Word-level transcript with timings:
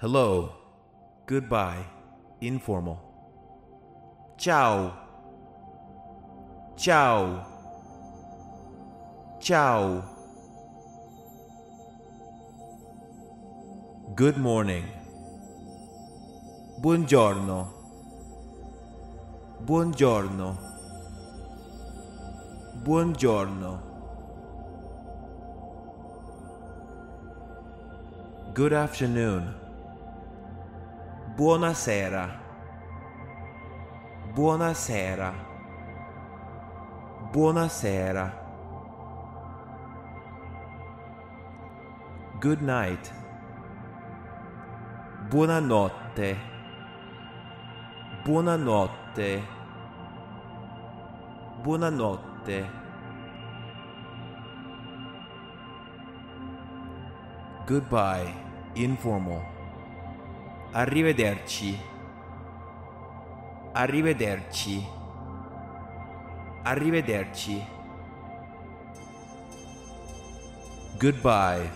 Hello. 0.00 0.52
Goodbye. 1.26 1.84
Informal. 2.40 3.00
Ciao. 4.36 4.92
Ciao. 6.76 7.44
Ciao. 9.40 10.04
Good 14.14 14.36
morning. 14.36 14.84
Buongiorno. 16.78 17.72
Buongiorno. 19.64 20.58
Buongiorno. 22.84 23.82
Good 28.54 28.72
afternoon. 28.72 29.66
Buonasera. 31.38 32.28
Buonasera. 34.34 35.32
Buonasera. 37.30 38.32
Good 42.40 42.60
night. 42.60 43.12
Buonanotte. 45.30 46.36
Buonanotte. 48.24 49.42
Buonanotte. 51.62 52.70
Goodbye. 57.64 58.34
Informal. 58.74 59.57
Arrivederci. 60.72 61.78
Arrivederci. 63.72 64.86
Arrivederci. 66.62 67.64
Goodbye. 70.98 71.70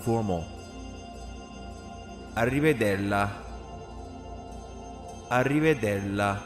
Formal. 0.00 0.44
Arrivedella. 2.34 3.28
Arrivedella. 5.28 6.42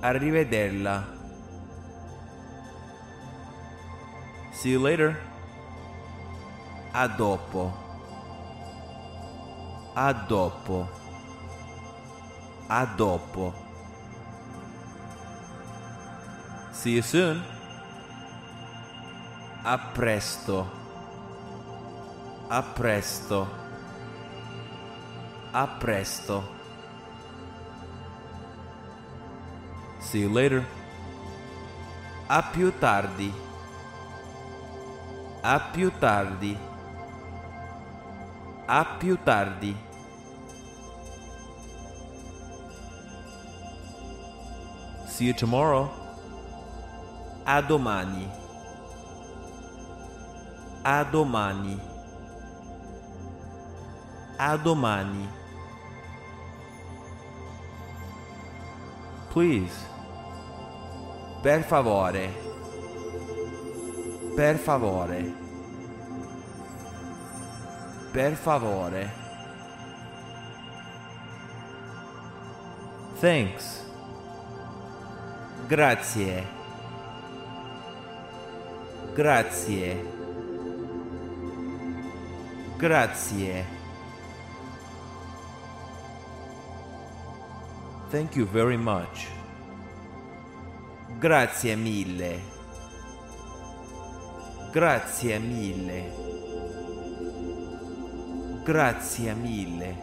Arrivedella. 0.00 1.04
See 4.52 4.72
you 4.72 4.80
later. 4.80 5.16
A 6.92 7.08
dopo. 7.08 7.85
A 9.98 10.12
dopo. 10.12 10.86
A 12.68 12.84
dopo. 12.84 13.54
See 16.70 16.96
you 16.96 17.02
soon. 17.02 17.42
A 19.64 19.78
presto. 19.78 20.66
A 22.50 22.62
presto. 22.62 23.48
A 25.54 25.66
presto. 25.66 26.44
See 30.00 30.20
you 30.20 30.30
later. 30.30 30.62
A 32.28 32.42
più 32.42 32.70
tardi. 32.78 33.32
A 35.40 35.58
più 35.72 35.90
tardi. 35.98 36.58
A 38.66 38.84
più 38.98 39.16
tardi. 39.22 39.85
See 45.16 45.24
you 45.24 45.32
tomorrow. 45.32 45.88
A 47.46 47.62
domani. 47.62 48.28
A 50.84 51.04
domani. 51.10 51.80
A 54.38 54.58
domani. 54.58 55.26
Please. 59.30 59.72
Per 61.40 61.62
favore. 61.62 62.28
Per 64.36 64.58
favore. 64.58 65.32
Per 68.12 68.34
favore. 68.34 69.10
Thanks. 73.18 73.85
Grazie. 75.68 76.46
Grazie. 79.14 80.04
Grazie. 82.78 83.64
Thank 88.10 88.36
you 88.36 88.46
very 88.46 88.76
much. 88.76 89.26
Grazie 91.18 91.74
mille. 91.74 92.40
Grazie 94.72 95.38
mille. 95.38 96.12
Grazie 98.64 99.34
mille. 99.34 99.96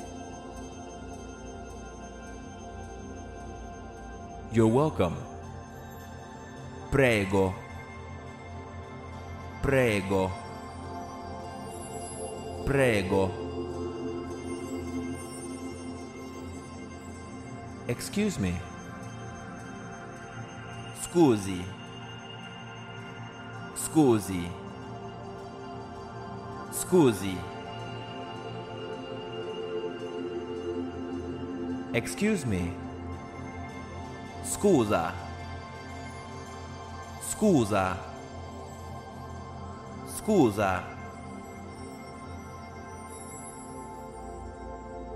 You're 4.51 4.67
welcome. 4.67 5.32
Prego. 6.93 7.55
Prego. 9.63 10.29
Prego. 12.67 13.31
Excuse 17.87 18.37
me. 18.39 18.53
Scusi. 21.01 21.65
Scusi. 23.75 24.51
Scusi. 26.71 27.37
Excuse 31.91 32.45
me. 32.45 32.71
Scusa. 34.43 35.32
Scusa. 37.43 37.97
Scusa. 40.05 40.81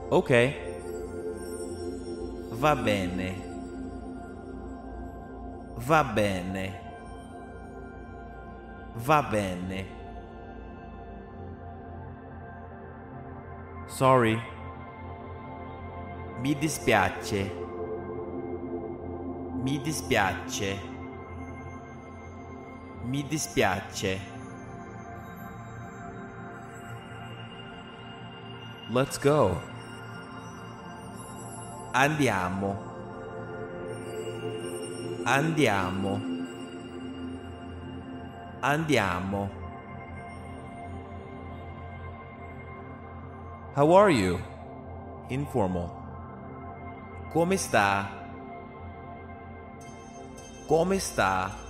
Ok. 0.10 0.32
Va 2.60 2.76
bene. 2.76 3.34
Va 5.78 6.04
bene. 6.04 6.82
Va 8.96 9.22
bene. 9.22 9.86
Sorry. 13.86 14.38
Mi 16.42 16.54
dispiace. 16.56 17.52
Mi 19.64 19.80
dispiace. 19.80 20.97
Mi 23.08 23.24
dispiace. 23.24 24.20
Let's 28.92 29.18
go. 29.18 29.62
Andiamo. 31.94 32.76
Andiamo. 35.24 36.22
Andiamo. 38.60 39.50
How 43.74 43.94
are 43.94 44.10
you? 44.12 44.38
Informal. 45.30 45.90
Come 47.32 47.56
sta? 47.56 48.10
Come 50.68 51.00
sta? 51.00 51.67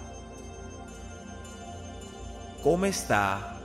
Como 2.68 2.86
está? 2.86 3.56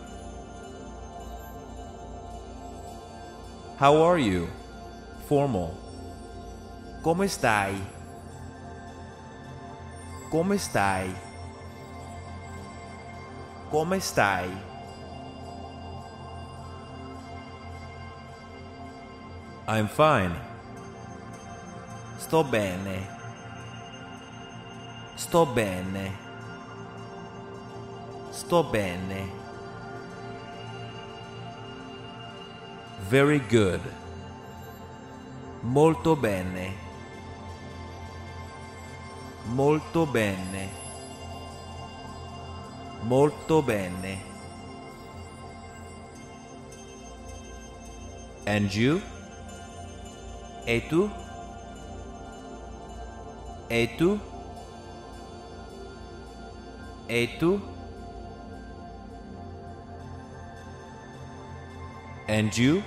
How 3.76 4.00
are 4.00 4.20
you? 4.20 4.48
Formal. 5.28 5.74
Como 7.02 7.24
estai? 7.24 7.74
Como 10.30 10.54
estai? 10.54 11.12
Como 13.72 13.94
estai? 13.96 14.48
I'm 19.66 19.88
fine. 19.88 20.36
Sto 22.20 22.44
bene. 22.44 23.08
Sto 25.16 25.44
bene. 25.44 26.31
Sto 28.52 28.64
bene. 28.64 29.30
Very 33.08 33.40
good. 33.48 33.80
Molto 35.62 36.14
bene. 36.16 36.74
Molto 39.54 40.04
bene. 40.04 40.68
Molto 43.04 43.62
bene. 43.62 44.18
And 48.44 48.70
you? 48.70 49.00
E 50.66 50.86
tu? 50.90 51.10
E 53.70 53.94
tu? 53.96 54.20
E 57.08 57.38
tu? 57.38 57.71
And 62.32 62.56
you? 62.56 62.82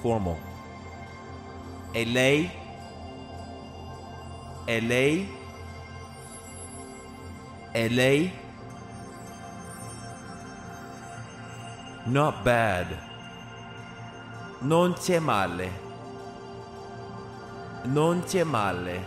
Formal. 0.00 0.38
E 1.92 2.04
lei? 2.06 2.50
E? 4.66 5.28
Not 12.06 12.42
bad. 12.42 12.86
Non 14.60 14.94
c'è 14.94 15.18
male. 15.18 15.70
Non 17.84 18.22
c'è 18.24 18.42
male. 18.42 19.04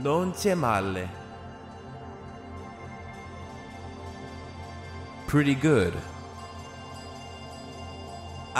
Non 0.00 0.32
c'è 0.32 0.54
male. 0.54 1.08
Pretty 5.26 5.54
good. 5.54 5.92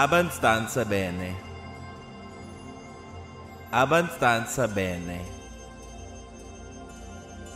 Abbastanza 0.03 0.83
bene. 0.87 1.37
Abbastanza 3.71 4.67
bene. 4.67 5.21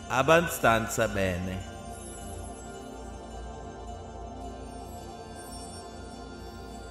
Abbastanza 0.09 1.09
bene. 1.09 1.59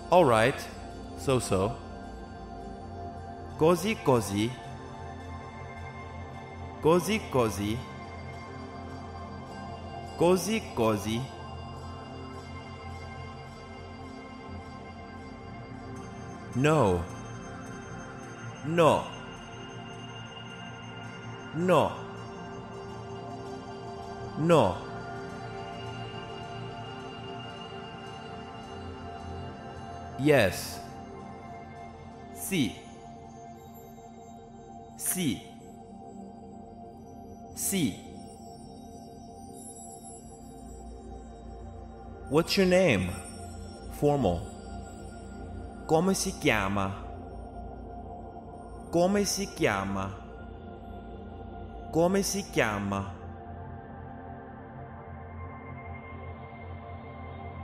All 0.09 0.25
right. 0.25 0.59
So 1.17 1.37
so. 1.37 1.77
Così 3.59 3.95
così. 4.01 4.51
Così 6.81 7.21
così. 7.29 7.77
Così 10.17 10.63
così. 10.73 11.32
No. 16.55 17.03
No. 18.65 19.07
No. 21.55 21.91
No. 24.37 24.77
Yes. 30.19 30.79
Sì. 32.35 32.75
Sì. 34.95 35.41
Sì. 37.55 37.95
What's 42.29 42.57
your 42.57 42.67
name? 42.67 43.09
Formal. 43.99 44.52
Come 45.85 46.13
si 46.13 46.37
chiama? 46.37 46.89
Come 48.89 49.25
si 49.25 49.53
chiama? 49.53 50.09
Come 51.91 52.23
si 52.23 52.49
chiama? 52.49 53.11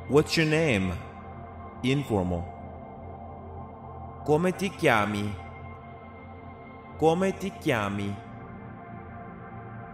What's 0.10 0.36
your 0.36 0.48
name? 0.48 0.94
Informal. 1.83 2.44
Come 4.25 4.51
ti 4.51 4.69
chiami? 4.69 5.33
Come 6.98 7.38
ti 7.38 7.54
chiami? 7.57 8.16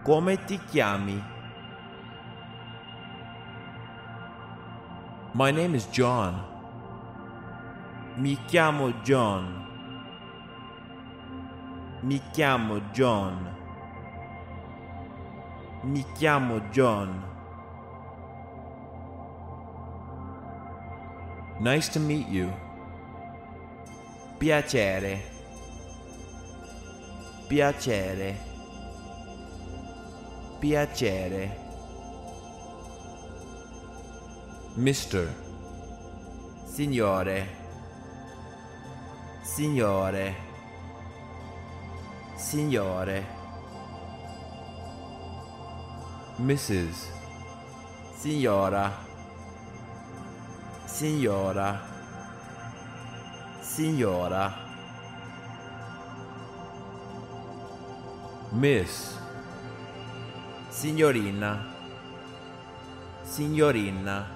Come 0.02 0.44
ti 0.44 0.58
chiami? 0.58 1.22
My 5.32 5.52
name 5.52 5.76
is 5.76 5.86
John. 5.92 6.55
Mi 8.16 8.38
chiamo 8.46 8.92
John. 9.02 9.66
Mi 12.00 12.18
chiamo 12.32 12.80
John. 12.90 13.54
Mi 15.82 16.02
chiamo 16.14 16.60
John. 16.70 17.22
Nice 21.58 21.90
to 21.90 22.00
meet 22.00 22.26
you. 22.28 22.50
Piacere. 24.38 25.20
Piacere. 27.46 28.38
Piacere. 30.58 31.56
Mr. 34.76 35.28
Signore. 36.64 37.65
Signore. 39.46 40.34
Signore. 42.36 43.24
Mrs. 46.38 47.08
Signora. 48.12 48.92
Signora. 50.84 51.80
Signora. 53.60 54.54
Miss. 58.50 59.16
Signorina. 60.70 61.64
Signorina. 63.22 64.26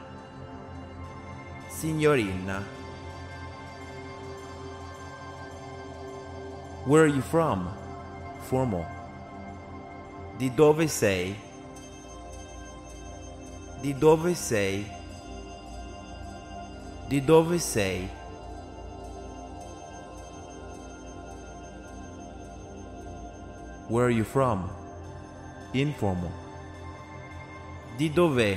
Signorina. 1.69 2.80
Where 6.87 7.05
are 7.05 7.07
you 7.07 7.21
from? 7.21 7.69
Formal. 8.49 8.87
Di 10.39 10.49
dove 10.49 10.89
sei? 10.89 11.37
Di 13.83 13.93
dove 13.93 14.35
sei? 14.35 14.87
Di 17.09 17.21
dove 17.21 17.59
sei? 17.59 18.09
Where 23.89 24.07
are 24.07 24.11
you 24.11 24.25
from? 24.25 24.71
Informal. 25.75 26.33
Di 27.99 28.09
dove? 28.09 28.57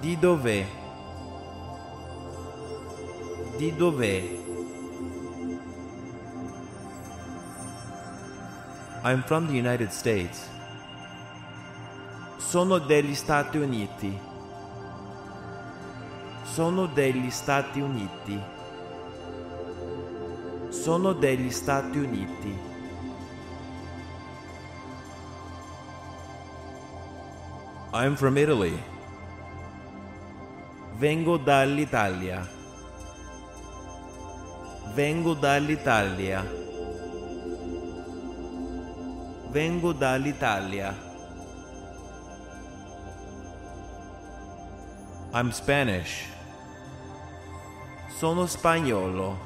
Di 0.00 0.16
dove? 0.16 0.66
Di 3.58 3.70
dove? 3.76 4.37
I'm 9.04 9.22
from 9.22 9.46
the 9.46 9.52
United 9.52 9.92
States. 9.92 10.48
Sono 12.38 12.78
degli 12.78 13.14
Stati 13.14 13.56
Uniti. 13.56 14.18
Sono 16.42 16.86
degli 16.86 17.30
Stati 17.30 17.80
Uniti. 17.80 18.40
Sono 20.70 21.12
degli 21.12 21.50
Stati 21.50 21.98
Uniti. 21.98 22.58
I'm 27.92 28.16
from 28.16 28.36
Italy. 28.36 28.76
Vengo 30.96 31.36
dall'Italia. 31.36 32.46
Vengo 34.92 35.34
dall'Italia. 35.34 36.67
Vengo 39.50 39.92
dall'Italia. 39.92 40.94
I'm 45.32 45.50
Spanish. 45.50 46.26
Sono 48.08 48.44
spagnolo. 48.44 49.38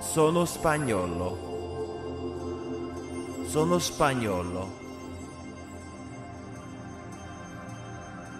Sono 0.00 0.44
spagnolo. 0.44 1.38
Sono 3.46 3.78
spagnolo. 3.78 4.68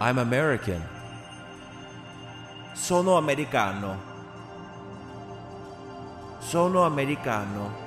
I'm 0.00 0.18
American. 0.18 0.82
Sono 2.72 3.16
americano. 3.16 3.96
Sono 6.40 6.84
americano. 6.84 7.85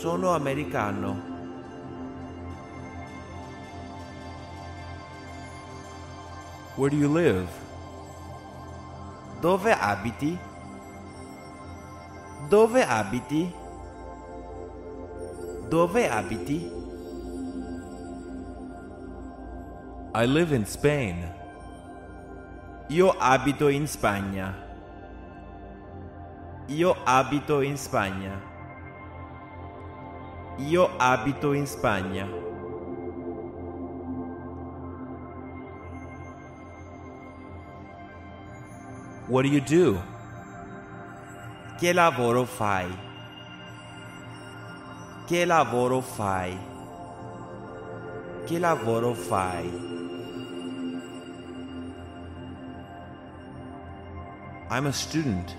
Sono 0.00 0.32
americano. 0.32 1.16
Where 6.76 6.88
do 6.88 6.96
you 6.96 7.08
live? 7.08 7.48
Dove 9.40 9.72
abiti? 9.72 10.38
Dove 12.48 12.84
abiti? 12.84 13.52
Dove 15.68 16.08
abiti? 16.08 16.70
I 20.14 20.26
live 20.26 20.52
in 20.52 20.64
Spain. 20.64 21.28
Io 22.90 23.16
abito 23.18 23.66
in 23.66 23.88
Spagna. 23.88 24.54
Io 26.68 26.94
abito 27.04 27.62
in 27.62 27.76
Spagna. 27.76 28.47
Io 30.58 30.90
abito 30.98 31.52
in 31.52 31.66
Spagna. 31.66 32.26
What 39.28 39.42
do 39.42 39.48
you 39.48 39.60
do? 39.60 40.02
Che 41.78 41.92
lavoro 41.92 42.44
fai? 42.44 42.88
Che 45.26 45.44
lavoro 45.44 46.00
fai? 46.00 46.58
Che 48.44 48.58
lavoro 48.58 49.14
fai? 49.14 49.70
I'm 54.70 54.86
a 54.86 54.92
student. 54.92 55.56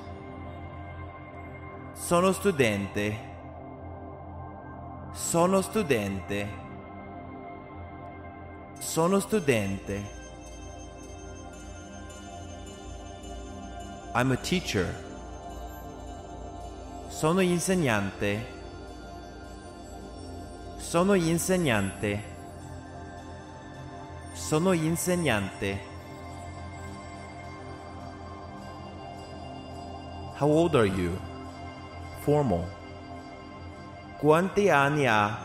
Sono 1.93 2.33
studente. 2.33 3.28
Sono 5.13 5.61
studente. 5.61 6.47
Sono 8.79 9.19
studente. 9.19 10.17
I'm 14.13 14.31
a 14.31 14.37
teacher. 14.37 14.87
Sono 17.09 17.41
insegnante. 17.41 18.45
Sono 20.77 21.13
insegnante. 21.13 22.23
Sono 24.33 24.71
insegnante. 24.71 25.79
How 30.39 30.47
old 30.49 30.75
are 30.75 30.87
you? 30.87 31.19
Formal. 32.21 32.78
Quanti 34.19 34.69
anni 34.69 35.07
ha? 35.07 35.37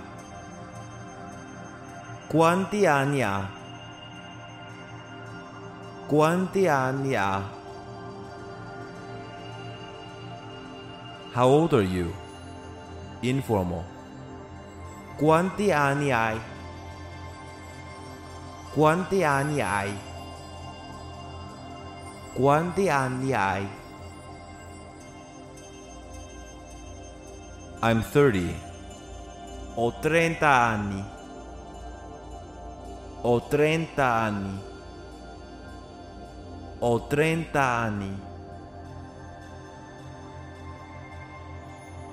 Quanti 2.26 2.84
anni 2.84 3.22
ha? 3.22 3.48
Quanti 6.08 6.66
anni 6.66 7.14
ha? 7.14 7.42
How 11.34 11.46
old 11.46 11.72
are 11.74 11.84
you? 11.84 12.12
Informal. 13.22 13.84
Quanti 15.18 15.70
anni 15.70 16.10
hai? 16.10 16.40
Quanti 18.74 19.22
anni 19.22 19.60
hai? 19.60 19.96
Quanti 22.34 22.88
anni 22.88 23.32
hai? 23.32 23.68
I'm 27.80 28.02
30. 28.02 28.63
Ho 29.76 29.92
30 30.00 30.46
anni. 30.46 31.04
Ho 33.22 33.40
30 33.40 34.04
anni. 34.04 34.60
Ho 36.78 37.06
30 37.06 37.60
anni. 37.60 38.20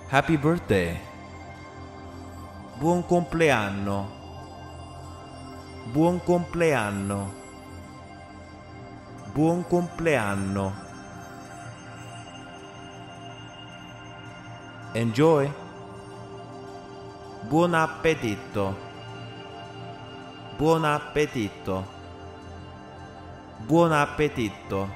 Happy 0.07 0.37
birthday. 0.37 0.99
Buon 2.79 3.05
compleanno. 3.05 4.09
Buon 5.91 6.19
compleanno. 6.23 7.31
Buon 9.33 9.63
compleanno. 9.67 10.73
Enjoy. 14.93 15.60
Buon 17.51 17.75
appetito. 17.75 18.71
Buon 20.55 20.87
appetito. 20.87 21.83
Buon 23.67 23.91
appetito. 23.91 24.87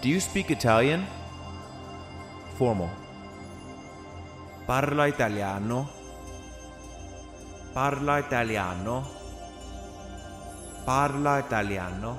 Do 0.00 0.08
you 0.08 0.24
speak 0.24 0.48
Italian? 0.48 1.04
Formal. 2.56 2.88
Parla 4.64 5.04
italiano. 5.04 5.84
Parla 7.76 8.24
italiano. 8.24 9.04
Parla 10.88 11.44
italiano. 11.44 12.16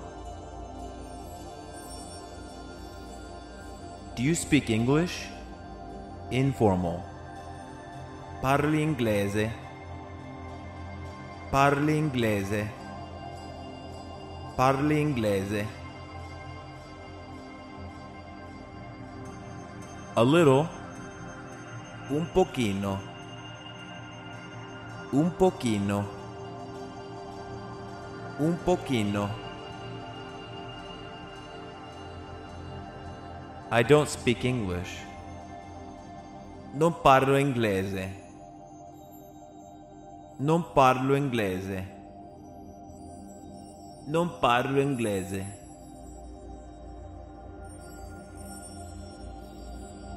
Do 4.13 4.21
you 4.21 4.35
speak 4.37 4.69
English? 4.69 5.38
Informal. 6.31 7.01
Parli 8.39 8.81
inglese. 8.81 9.51
Parli 11.49 11.97
inglese. 11.97 12.71
Parli 14.55 14.99
inglese. 14.99 15.67
A 20.13 20.21
little. 20.21 20.67
Un 22.09 22.27
pochino. 22.31 22.99
Un 25.11 25.35
pochino. 25.35 26.07
Un 28.37 28.57
pochino. 28.63 29.29
I 33.71 33.81
don't 33.81 34.07
speak 34.07 34.43
English. 34.43 35.08
Non 36.71 37.01
parlo 37.01 37.35
inglese. 37.35 38.27
Non 40.37 40.71
parlo 40.71 41.15
inglese. 41.15 41.97
Non 44.05 44.37
parlo 44.39 44.79
inglese. 44.79 45.57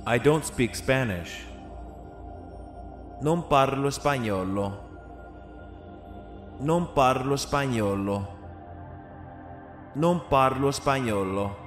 I 0.06 0.18
don't 0.18 0.44
speak 0.44 0.74
Spanish. 0.74 1.46
Non 3.22 3.46
parlo 3.46 3.88
spagnolo. 3.88 4.90
Non 6.58 6.92
parlo 6.92 7.36
spagnolo. 7.36 8.28
Non 9.94 10.26
parlo 10.28 10.70
spagnolo. 10.70 11.61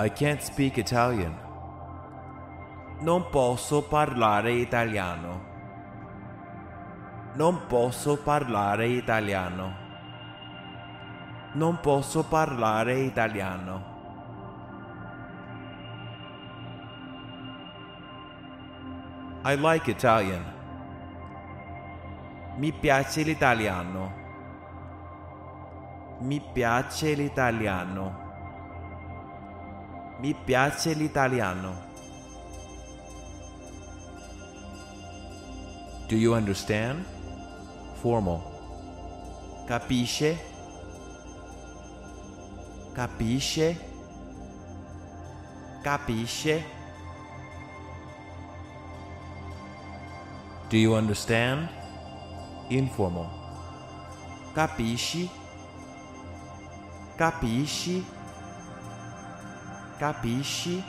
I 0.00 0.08
can't 0.10 0.40
speak 0.40 0.78
Italian. 0.78 1.34
Non 3.00 3.30
posso 3.30 3.82
parlare 3.82 4.52
italiano. 4.52 5.44
Non 7.34 7.66
posso 7.66 8.16
parlare 8.16 8.86
italiano. 8.86 9.74
Non 11.54 11.80
posso 11.80 12.22
parlare 12.22 13.00
italiano. 13.00 13.82
I 19.44 19.56
like 19.56 19.90
Italian. 19.90 20.44
Mi 22.56 22.70
piace 22.70 23.22
l'italiano. 23.22 24.12
Mi 26.20 26.40
piace 26.52 27.14
l'italiano. 27.14 28.27
Mi 30.18 30.34
piace 30.34 30.94
l'italiano. 30.94 31.86
Do 36.08 36.16
you 36.16 36.34
understand? 36.34 37.04
Formal. 38.00 38.42
Capisce? 39.66 40.36
Capisce? 42.94 43.76
Capisce? 45.82 46.64
Do 50.68 50.76
you 50.76 50.94
understand? 50.94 51.68
Informal. 52.70 53.30
Capisci? 54.52 55.30
Capisci? 57.16 58.17
Capisci? 59.98 60.80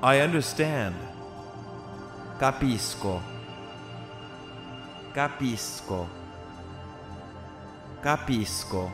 I 0.00 0.20
understand. 0.20 0.94
Capisco. 2.38 3.20
Capisco. 5.12 6.08
Capisco. 8.00 8.92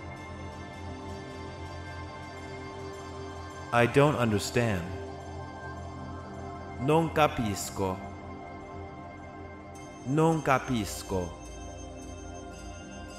I 3.70 3.86
don't 3.86 4.16
understand. 4.16 4.82
Non 6.80 7.12
capisco. 7.12 7.98
Non 10.06 10.40
capisco. 10.40 11.28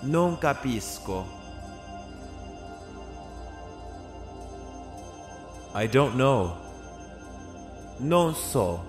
Non 0.02 0.36
capisco. 0.40 1.45
I 5.76 5.88
don't 5.88 6.16
know. 6.16 6.56
Non 8.00 8.34
so. 8.34 8.80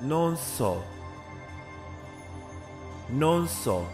Non 0.00 0.34
so. 0.34 0.82
Non 3.10 3.46
so. 3.46 3.86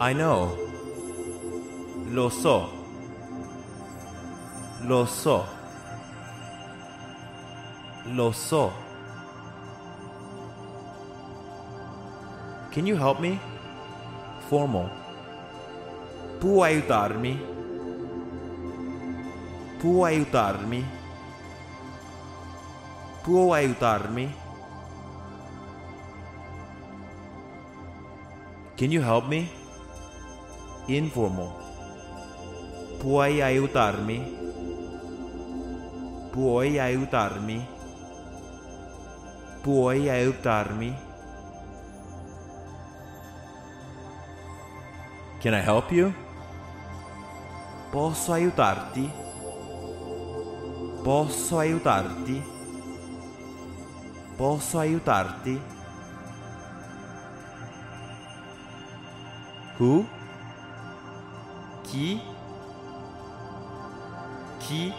I 0.00 0.14
know. 0.14 0.56
Lo 2.08 2.30
so. 2.30 2.70
Lo 4.84 5.04
so. 5.04 5.44
Lo 8.06 8.32
so. 8.32 8.72
Can 12.70 12.86
you 12.86 12.96
help 12.96 13.20
me? 13.20 13.38
Formal. 14.48 15.01
Può 16.42 16.64
aiutarmi? 16.64 17.40
Può 19.78 20.04
aiutarmi? 20.04 20.84
Può 23.22 23.52
aiutarmi? 23.52 24.34
Can 28.74 28.90
you 28.90 29.02
help 29.02 29.28
me? 29.28 29.48
Informal. 30.88 31.52
Puoi 32.98 33.40
aiutarmi? 33.40 34.18
Puoi 36.32 36.80
aiutarmi? 36.80 37.66
Puoi 39.62 40.10
aiutarmi? 40.10 40.92
Can 45.40 45.54
I 45.54 45.60
help 45.60 45.92
you? 45.92 46.12
Posso 47.92 48.32
aiutarti? 48.32 49.12
Posso 51.04 51.58
aiutarti? 51.58 52.42
Posso 54.34 54.78
aiutarti? 54.78 55.60
Who? 59.78 60.06
Chi? 61.82 62.22
Chi? 64.58 64.94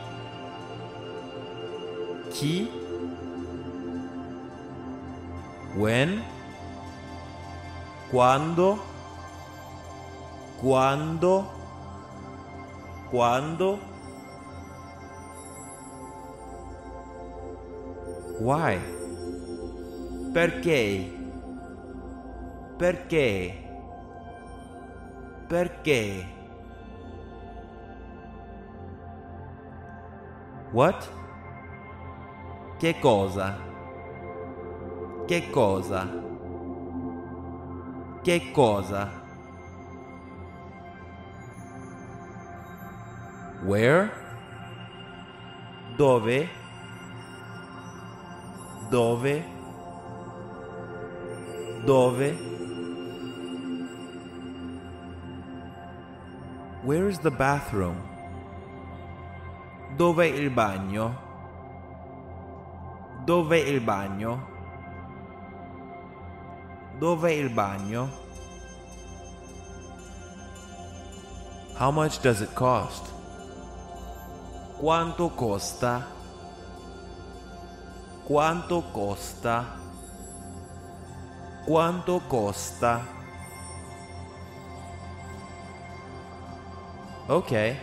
Chi? 2.30 2.70
When? 5.76 6.24
Quando? 8.12 8.80
Quando? 10.62 11.63
Quando? 13.14 13.78
Why? 18.40 18.80
Perché? 20.34 21.12
Perché? 22.76 23.54
Perché? 25.48 26.26
What? 30.72 31.08
Che 32.80 33.00
cosa? 33.00 33.56
Che 35.28 35.50
cosa? 35.52 36.10
Che 38.24 38.52
cosa? 38.52 39.23
Where? 43.64 44.12
Dove? 45.96 46.50
Dove? 48.92 49.44
Dove? 51.86 52.34
Where 56.84 57.08
is 57.08 57.20
the 57.20 57.32
bathroom? 57.32 57.96
Dov'è 59.96 60.26
il 60.26 60.50
bagno? 60.50 61.16
Dov'è 63.24 63.56
il 63.56 63.80
bagno? 63.80 64.48
Dov'è 67.00 67.32
il 67.32 67.50
bagno? 67.50 68.10
How 71.76 71.92
much 71.92 72.22
does 72.22 72.42
it 72.42 72.54
cost? 72.54 73.23
Quanto 74.84 75.30
costa? 75.30 76.06
Quanto 78.26 78.82
costa? 78.92 79.80
Quanto 81.64 82.20
costa? 82.28 83.08
Okay. 87.28 87.78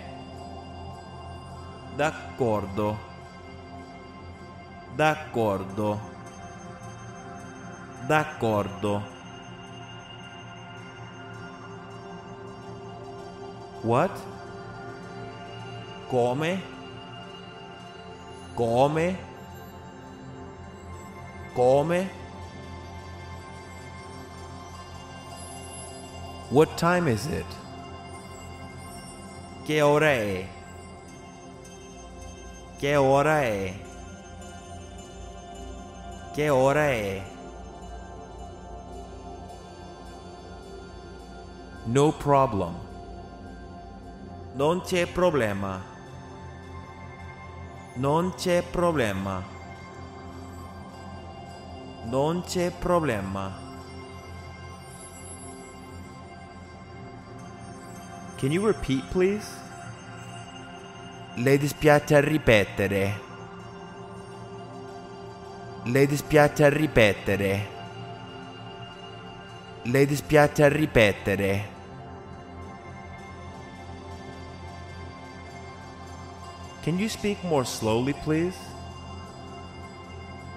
D'accordo. 1.97 2.99
D'accordo. 4.95 5.99
D'accordo. 8.07 9.03
What? 13.85 14.11
Come? 16.11 16.80
come, 18.61 19.17
come. 21.55 22.07
What 26.51 26.77
time 26.77 27.09
is 27.09 27.27
it? 27.27 27.47
Que 29.65 29.81
hora 29.81 30.13
é? 30.13 30.47
Que 32.79 32.97
hora 32.97 33.45
é? 33.45 33.75
Que 36.35 36.51
hora 36.51 36.85
é? 36.93 37.23
No 41.87 42.13
problem. 42.13 42.75
Não 44.55 44.81
tem 44.81 45.07
problema. 45.07 45.81
Non 48.01 48.33
c'è 48.35 48.63
problema. 48.63 49.45
Non 52.07 52.43
c'è 52.47 52.71
problema. 52.71 53.53
Can 58.39 58.53
you 58.53 58.65
repeat, 58.65 59.05
please? 59.11 59.47
Le 61.35 61.59
dispiace 61.59 62.23
ripetere. 62.23 63.21
Le 65.85 66.07
dispiace 66.07 66.71
ripetere. 66.71 67.67
Le 69.83 70.07
dispiace 70.07 70.69
ripetere. 70.71 71.80
Can 76.83 76.99
you 76.99 77.09
speak 77.11 77.37
more 77.45 77.65
slowly, 77.65 78.15
please? 78.25 78.57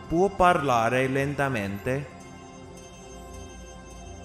Può 0.08 0.30
parlare 0.30 1.08
lentamente? 1.08 2.08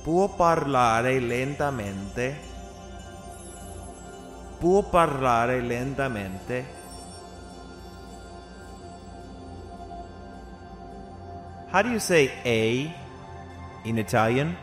Può 0.05 0.29
parlare 0.29 1.19
lentamente? 1.19 2.39
Può 4.61 4.83
parlare 4.83 5.61
lentamente? 5.61 6.67
How 11.73 11.83
do 11.83 11.91
you 11.91 11.99
say 11.99 12.31
A 12.45 12.95
in 13.83 13.99
Italian? 13.99 14.57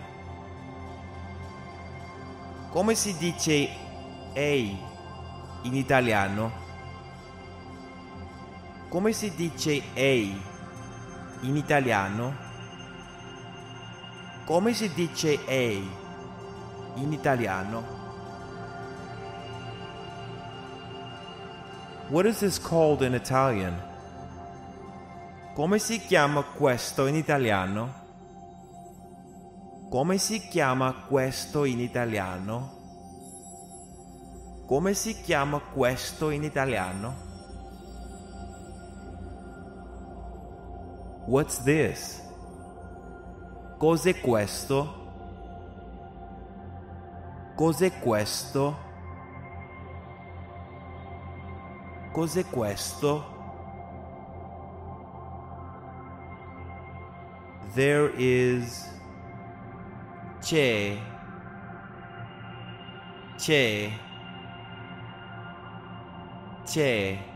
Come 2.72 2.96
si 2.96 3.14
dice 3.18 3.70
A 4.34 4.56
in 5.64 5.76
italiano? 5.76 6.65
Come 8.96 9.12
si 9.12 9.30
dice 9.36 9.84
A 9.94 10.40
in 11.42 11.58
italiano? 11.58 12.34
Come 14.46 14.74
si 14.74 14.90
dice 14.94 15.38
A 15.46 15.82
in 17.02 17.12
italiano? 17.12 17.84
What 22.08 22.26
is 22.26 22.40
this 22.40 22.58
called 22.58 23.02
in 23.02 23.16
Italian? 23.16 23.76
Come 25.56 25.78
si 25.78 26.00
chiama 26.00 26.44
questo 26.44 27.06
in 27.06 27.16
italiano? 27.16 27.94
Come 29.90 30.18
si 30.18 30.40
chiama 30.48 30.94
questo 31.06 31.66
in 31.66 31.82
italiano? 31.82 32.72
Come 34.66 34.94
si 34.94 35.20
chiama 35.20 35.60
questo 35.60 36.30
in 36.30 36.46
italiano? 36.46 37.25
What's 41.28 41.58
this? 41.64 42.22
Cos'è 43.80 44.22
questo? 44.22 45.04
Cos'è 47.56 48.00
questo? 48.00 48.78
Cos'è 52.12 52.46
questo? 52.46 53.34
There 57.74 58.12
is 58.18 58.88
c'è 60.42 60.96
c'è 63.36 63.90
c'è 66.66 67.35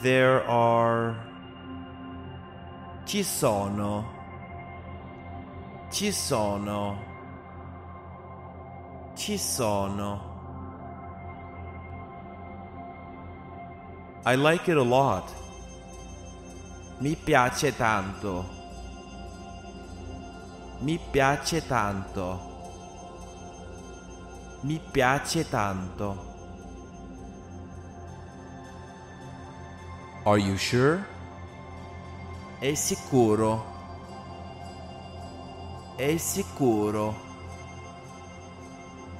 There 0.00 0.44
are 0.46 1.16
ci 3.04 3.22
sono 3.22 4.04
ci 5.90 6.12
sono 6.12 6.96
ci 9.14 9.36
sono 9.36 10.28
I 14.24 14.34
like 14.36 14.68
it 14.68 14.76
a 14.76 14.82
lot. 14.82 15.24
Mi 16.98 17.16
piace 17.16 17.74
tanto. 17.74 18.44
Mi 20.80 20.98
piace 21.10 21.66
tanto. 21.66 22.38
Mi 24.62 24.78
piace 24.92 25.48
tanto. 25.48 26.27
Are 30.28 30.36
you 30.38 30.58
sure? 30.58 31.02
È 32.58 32.74
sicuro. 32.74 33.64
È 35.96 36.18
sicuro. 36.18 37.14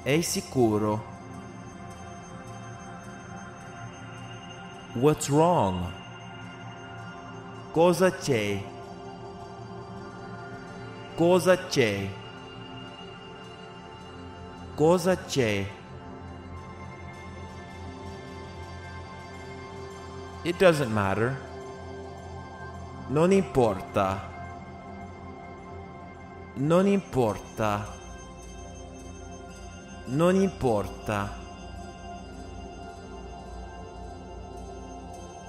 È 0.02 0.20
sicuro. 0.20 1.02
What's 4.96 5.30
wrong? 5.30 5.90
Cosa 7.72 8.10
c'è? 8.10 8.62
Cosa 11.14 11.56
c'è? 11.68 12.06
Cosa 14.74 15.16
c'è? 15.16 15.77
It 20.48 20.56
doesn't 20.56 20.90
matter. 20.90 21.36
Non 23.08 23.32
importa. 23.32 24.18
Non 26.54 26.86
importa. 26.86 27.86
Non 30.06 30.34
importa. 30.34 31.36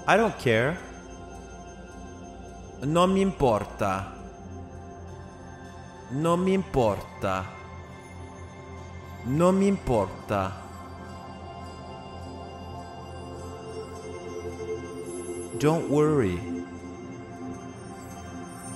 I 0.06 0.18
don't 0.18 0.36
care. 0.36 0.78
Non 2.82 3.10
mi 3.10 3.22
importa. 3.22 4.18
Non 6.10 6.42
mi 6.42 6.52
importa. 6.52 7.46
Non 9.24 9.56
mi 9.56 9.68
importa. 9.68 10.69
Don't 15.60 15.90
worry. 15.90 16.40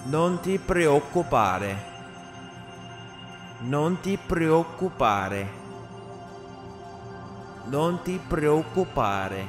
Non 0.08 0.42
ti 0.42 0.60
preoccupare. 0.60 1.78
Non 3.60 4.02
ti 4.02 4.18
preoccupare. 4.18 5.50
Non 7.68 8.02
ti 8.04 8.20
preoccupare. 8.28 9.48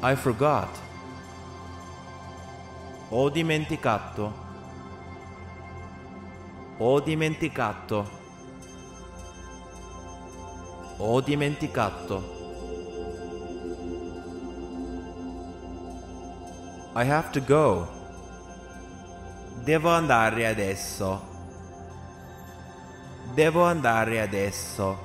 I 0.00 0.16
forgot. 0.16 0.70
Ho 3.10 3.28
dimenticato. 3.28 4.32
Ho 6.78 7.00
dimenticato. 7.00 8.21
Ho 11.04 11.20
dimenticato. 11.20 12.22
I 16.94 17.04
have 17.04 17.32
to 17.32 17.40
go. 17.40 17.88
Devo 19.64 19.88
andare 19.88 20.46
adesso. 20.46 21.20
Devo 23.34 23.64
andare 23.64 24.20
adesso. 24.20 24.96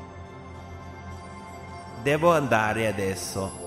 Devo 2.04 2.32
andare 2.32 2.88
adesso. 2.88 3.66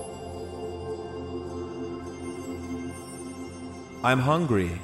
I'm 4.03 4.21
hungry. 4.21 4.79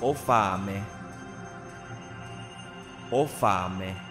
Ho 0.00 0.14
fame. 0.14 0.82
Ho 3.10 3.26
fame. 3.26 4.07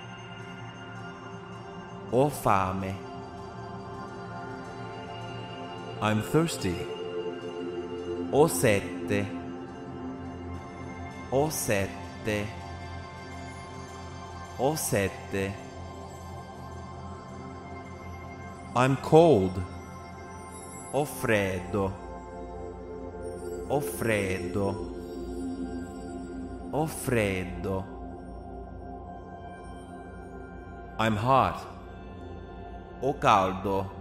Ho 2.11 2.29
fame. 2.29 2.95
I'm 6.01 6.21
thirsty. 6.21 6.75
Ho 8.31 8.47
sette. 8.47 9.25
Ho 11.31 11.49
sette. 11.49 12.45
Ho 14.57 14.75
sette. 14.75 15.53
I'm 18.75 18.95
cold. 18.97 19.61
Ho 20.93 21.03
freddo. 21.03 21.91
Ho 23.67 23.79
freddo. 23.81 24.67
Ho 26.71 26.85
freddo. 26.85 27.83
I'm 30.99 31.15
hot. 31.15 31.76
Ho 32.99 33.13
caldo. 33.13 33.91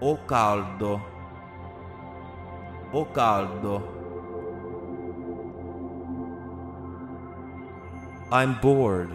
Ho 0.00 0.16
caldo. 0.28 1.02
Ho 2.92 3.04
caldo. 3.06 3.82
I'm 8.30 8.60
bored. 8.60 9.10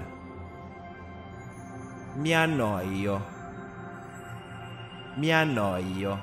Mi 2.18 2.34
annoio. 2.34 3.22
Mi 5.16 5.32
annoio. 5.32 6.20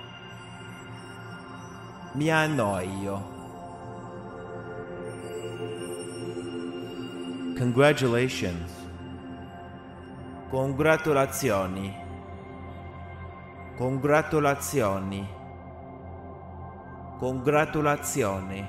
Mi 2.15 2.29
annoio. 2.29 3.23
Congratulations. 7.57 8.86
Congratulazioni. 10.51 11.93
Congratulazioni. 13.77 15.29
Congratulazioni. 17.19 18.67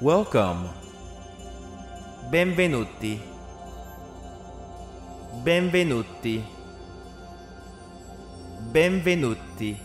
Welcome. 0.00 0.70
Benvenuti. 2.30 3.20
Benvenuti. 5.42 6.42
Benvenuti. 8.70 9.78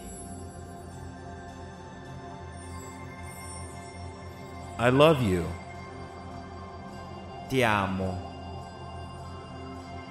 I 4.77 4.89
love 4.89 5.21
you. 5.21 5.64
Ti 7.47 7.61
amo. 7.63 8.33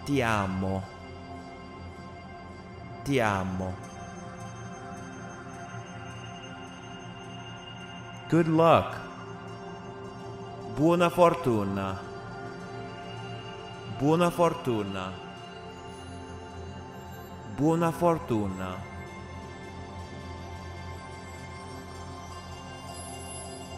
Ti 0.04 0.22
amo. 0.22 0.82
Ti 3.02 3.20
amo. 3.20 3.74
Good 8.28 8.46
luck. 8.46 8.96
Buona 10.76 11.08
fortuna. 11.10 11.98
Buona 13.98 14.30
fortuna. 14.30 15.12
Buona 17.56 17.90
fortuna. 17.90 18.76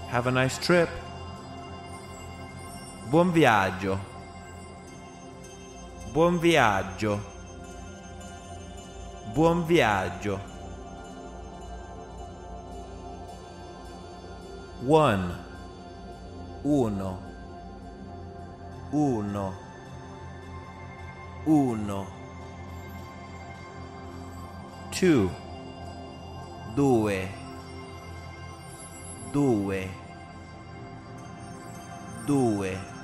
Have 0.08 0.26
a 0.26 0.30
nice 0.30 0.58
trip. 0.58 1.05
Buon 3.08 3.30
viaggio. 3.30 3.98
Buon 6.10 6.40
viaggio. 6.40 7.20
Buon 9.32 9.64
viaggio. 9.64 10.40
One. 14.84 15.44
Uno. 16.62 17.20
Uno. 18.90 19.54
Uno. 21.44 22.06
Two. 24.90 25.30
Due. 26.74 27.28
Due. 29.30 29.90
Due. 32.24 32.94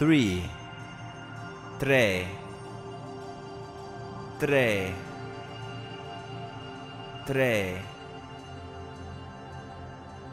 Three. 0.00 0.40
Tre. 1.76 2.24
Tre. 4.38 4.94
Tre. 7.26 7.82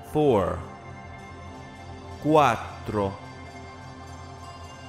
Four. 0.09 0.57
Quattro. 2.21 3.17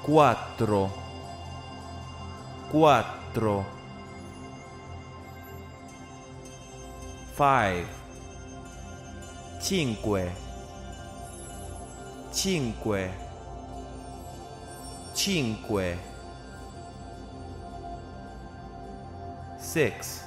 Quattro. 0.01 0.93
Quattro. 2.71 3.65
Five. 7.35 7.89
Cinque. 9.59 10.33
Cinque. 12.31 13.28
Cinque. 15.19 15.99
Six. 19.59 20.23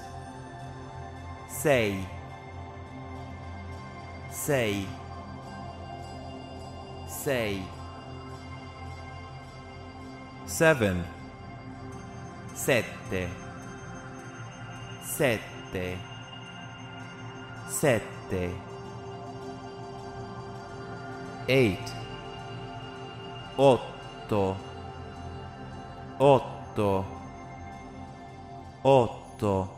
Sei. 1.47 2.06
Sei. 4.30 4.86
Sei. 7.08 7.63
Seven. 10.45 11.06
Sette. 12.54 13.30
Sette. 15.04 15.97
Sette. 17.69 18.54
Eight. 21.47 21.95
Otto. 23.56 24.70
Otto. 26.23 27.03
Otto. 28.84 29.69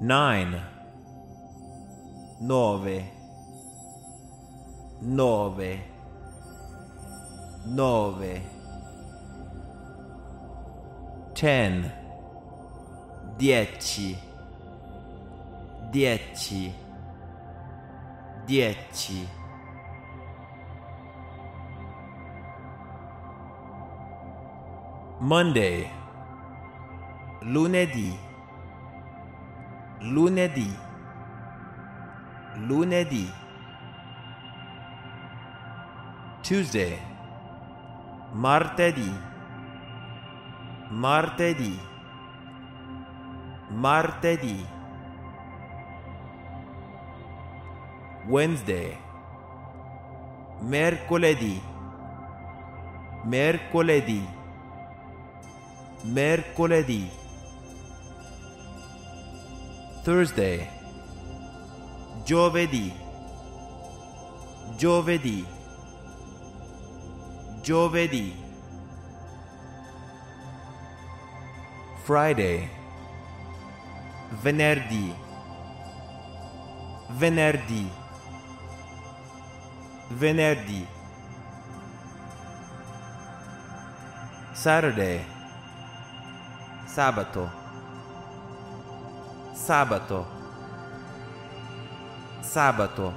Nine. 0.00 0.62
Nove. 2.40 3.10
Nove. 5.00 5.82
Nove. 7.64 8.42
Ten. 11.32 11.90
Dieci. 13.38 14.18
Dieci. 15.90 16.74
Dieci. 18.44 19.37
Monday. 25.28 25.86
Lunedì. 27.42 28.18
Lunedì. 30.00 30.70
Lunedì. 32.68 33.30
Tuesday. 36.40 36.98
Martedì. 38.32 39.12
Martedì. 40.88 41.78
Martedì. 43.68 44.66
Wednesday. 48.30 48.96
Mercoledì. 50.62 51.60
Mercoledì. 53.24 54.37
Mercoledì. 56.02 57.10
Thursday. 60.04 60.68
Giovedì. 62.24 62.92
Giovedì. 64.76 65.44
Giovedì. 67.62 68.34
Friday. 72.04 72.68
Venerdì. 74.42 75.14
Venerdì. 77.10 77.90
Venerdì. 80.10 80.86
Saturday. 84.52 85.37
Sabato. 86.88 87.50
Sabato. 89.52 90.26
Sabato. 92.40 93.12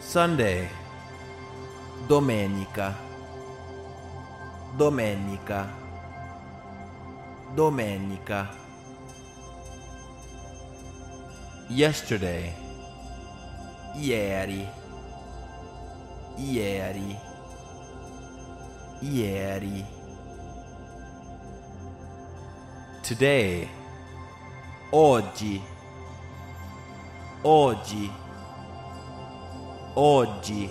Sunday. 0.00 0.68
Domenica. 2.06 2.94
Domenica. 4.76 5.66
Domenica. 7.54 8.48
Yesterday. 11.70 12.52
Ieri. 13.96 14.68
Ieri. 16.36 17.27
Ieri. 19.00 19.84
Today. 23.02 23.68
Oggi. 24.90 25.62
Oggi. 27.42 28.10
Oggi. 29.94 30.70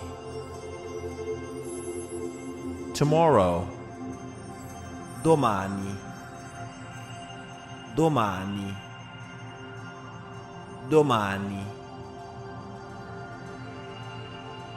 Tomorrow. 2.92 3.66
Domani. 5.22 6.06
domani, 7.98 8.76
domani, 10.88 11.66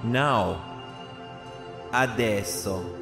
Now. 0.02 0.58
adesso, 1.92 3.01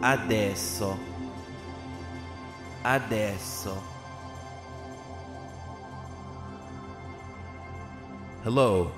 adesso, 0.00 0.98
adesso, 2.82 3.82
Hello. 8.42 8.90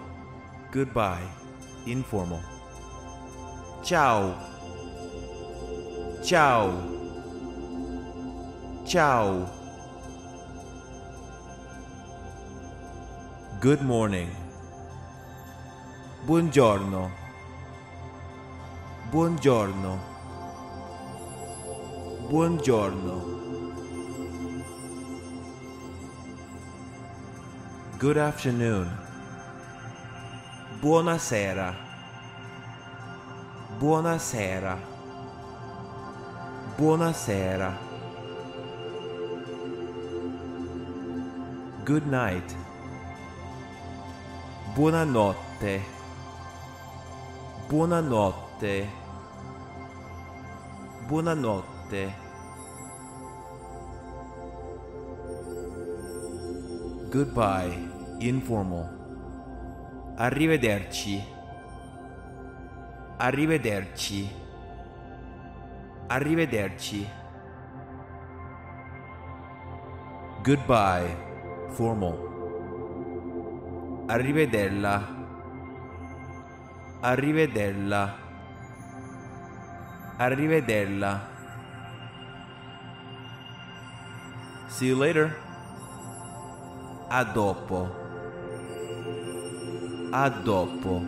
Goodbye. 0.71 1.27
Informal. 1.85 2.41
ciao, 3.83 4.37
ciao, 6.23 6.71
ciao, 8.85 9.51
Good 13.61 13.83
morning. 13.83 14.31
buongiorno, 16.25 17.11
buongiorno, 19.11 19.99
buongiorno, 22.33 23.41
Good 27.99 28.17
afternoon. 28.17 28.89
buonasera, 30.81 31.75
buonasera, 33.77 34.79
buonasera, 36.77 37.79
Good 41.85 42.07
night. 42.07 42.57
buonanotte, 44.75 45.83
buonanotte, 47.69 48.89
buonanotte, 51.07 52.22
Goodbye. 57.13 57.77
Informal. 58.21 58.89
arrivederci, 60.17 61.23
arrivederci, 63.19 64.31
arrivederci, 66.09 67.07
Goodbye. 70.43 71.17
Formal. 71.77 72.17
arrivedella, 74.09 75.07
arrivedella, 77.01 78.17
arrivedella. 80.17 81.29
See 84.69 84.89
you 84.89 84.97
later. 84.97 85.52
A 87.15 87.25
dopo. 87.25 87.91
A 90.11 90.31
dopo. 90.31 91.03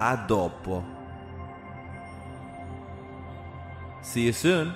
A 0.00 0.16
dopo. 0.16 0.82
See 4.00 4.24
you 4.24 4.32
soon. 4.32 4.74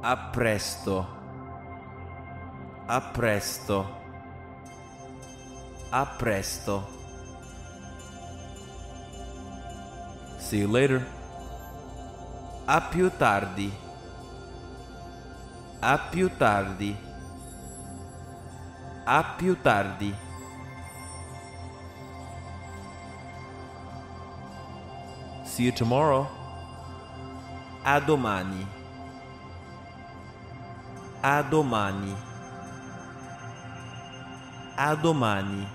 A 0.00 0.16
presto. 0.30 1.04
A 2.86 3.00
presto. 3.00 3.84
A 5.90 6.06
presto. 6.06 6.86
See 10.38 10.60
you 10.60 10.70
later. 10.70 11.04
A 12.64 12.80
più 12.80 13.10
tardi. 13.18 13.72
A 15.80 15.98
più 15.98 16.30
tardi. 16.36 17.12
A 19.06 19.22
più 19.36 19.60
tardi. 19.60 20.14
See 25.44 25.64
you 25.64 25.72
tomorrow. 25.72 26.26
A 27.82 28.00
domani. 28.00 28.66
A 31.20 31.42
domani. 31.42 32.16
A 34.74 34.94
domani. 34.94 35.68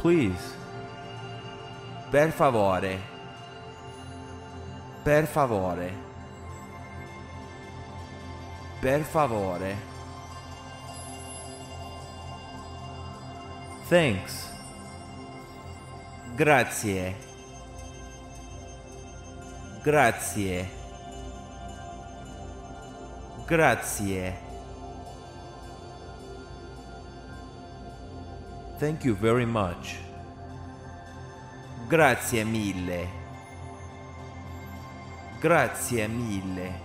Please. 0.00 0.56
Per 2.10 2.30
favore. 2.30 3.00
Per 5.02 5.26
favore. 5.26 6.13
Per 8.84 9.02
favore. 9.02 9.76
Thanks. 13.88 14.52
Grazie. 16.34 17.16
Grazie. 19.82 20.68
Grazie. 23.46 24.36
Thank 28.76 29.04
you 29.04 29.16
very 29.16 29.46
much. 29.46 29.96
Grazie 31.88 32.44
mille. 32.44 33.08
Grazie 35.40 36.06
mille. 36.06 36.83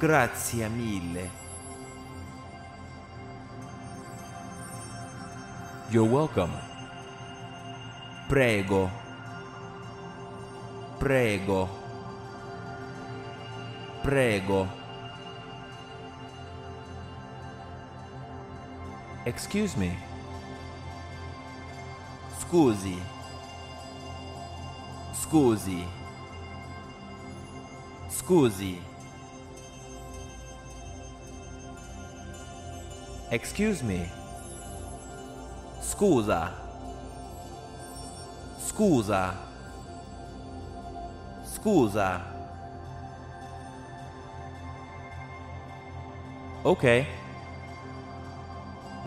Grazie 0.00 0.68
mille. 0.68 1.28
You're 5.90 6.08
welcome. 6.08 6.52
Prego. 8.26 8.90
Prego. 10.98 11.68
Prego. 14.02 14.68
Excuse 19.26 19.76
me. 19.76 19.94
Scusi. 22.40 22.96
Scusi. 25.12 25.84
Scusi. 28.08 28.89
Excuse 33.30 33.80
me. 33.82 34.10
Scusa. 35.80 36.52
Scusa. 38.58 39.34
Scusa. 41.44 42.20
Okay. 46.64 47.06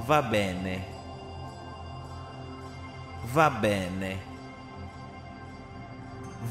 Va 0.08 0.22
bene. 0.22 0.86
Va 3.34 3.50
bene. 3.50 4.18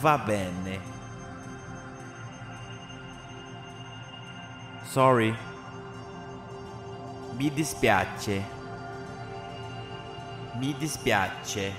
Va 0.00 0.18
bene. 0.18 0.80
Sorry. 4.84 5.51
Mi 7.42 7.50
dispiace. 7.50 8.44
Mi 10.58 10.72
dispiace. 10.78 11.72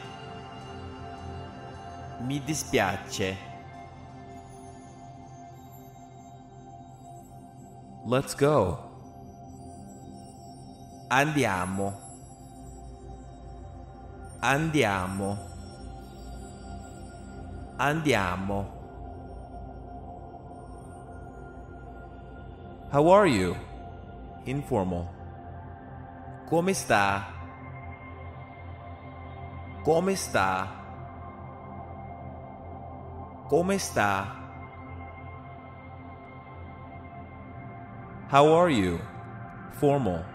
Mi 2.19 2.41
dispiace. 2.43 3.37
Let's 8.05 8.35
go. 8.35 8.77
Andiamo. 11.07 11.93
Andiamo. 14.41 15.37
Andiamo. 17.77 18.65
How 22.91 23.07
are 23.07 23.27
you? 23.27 23.55
Informal. 24.45 25.22
Como 26.49 26.69
está? 26.69 27.27
Como 29.83 30.09
está? 30.09 30.67
Como 33.49 33.71
está? 33.71 34.43
How 38.29 38.51
are 38.53 38.71
you? 38.71 38.99
Formal. 39.73 40.25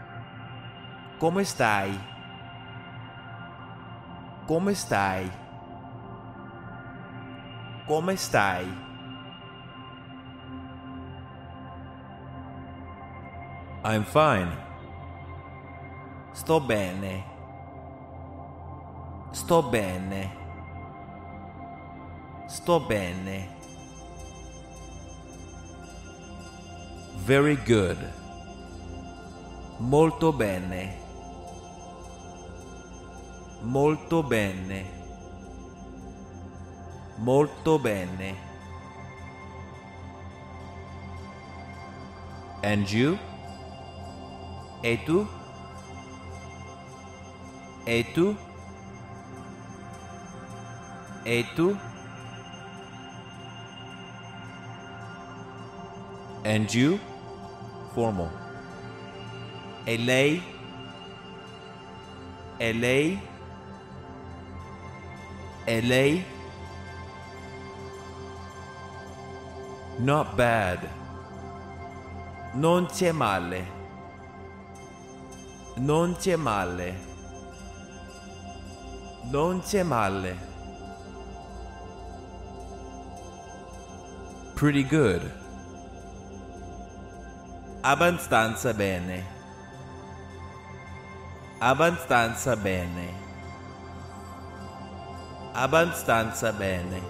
Como 1.18 1.40
estai? 1.40 1.98
Como 4.46 4.70
estai? 4.70 5.30
Como 7.88 8.10
estai? 8.12 8.66
I'm 13.82 14.04
fine. 14.04 14.67
Sto 16.38 16.60
bene. 16.60 17.24
Sto 19.32 19.60
bene. 19.60 20.30
Sto 22.46 22.78
bene. 22.78 23.48
Very 27.26 27.56
good. 27.66 27.98
Molto 29.78 30.32
bene. 30.32 30.96
Molto 33.62 34.22
bene. 34.22 34.84
Molto 37.16 37.80
bene. 37.80 38.34
And 42.62 42.88
you? 42.88 43.18
E 44.82 45.02
tu? 45.04 45.37
E 47.88 48.04
tu? 48.04 48.36
E 51.24 51.42
tu? 51.56 51.74
And 56.44 56.74
you? 56.74 57.00
Formal. 57.94 58.28
E 59.86 59.96
lei? 59.96 60.42
E 62.60 62.72
lei? 62.74 63.18
E 65.66 65.80
lei? 65.80 66.24
Not 69.98 70.36
bad. 70.36 70.86
Non 72.52 72.84
c'è 72.84 73.12
male. 73.12 73.66
Non 75.76 76.16
c'è 76.18 76.36
male. 76.36 77.07
Non 79.30 79.60
c'è 79.60 79.82
male. 79.82 80.36
Pretty 84.54 84.84
good. 84.84 85.30
Abbastanza 87.82 88.72
bene. 88.72 89.22
Abbastanza 91.58 92.56
bene. 92.56 93.12
Abbastanza 95.52 96.52
bene. 96.52 97.02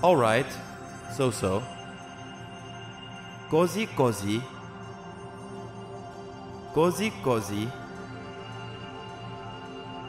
All 0.00 0.16
right. 0.16 0.52
So 1.16 1.30
so. 1.30 1.62
Così 3.48 3.88
così 3.94 4.53
cozy 6.74 7.12
cozy. 7.22 7.68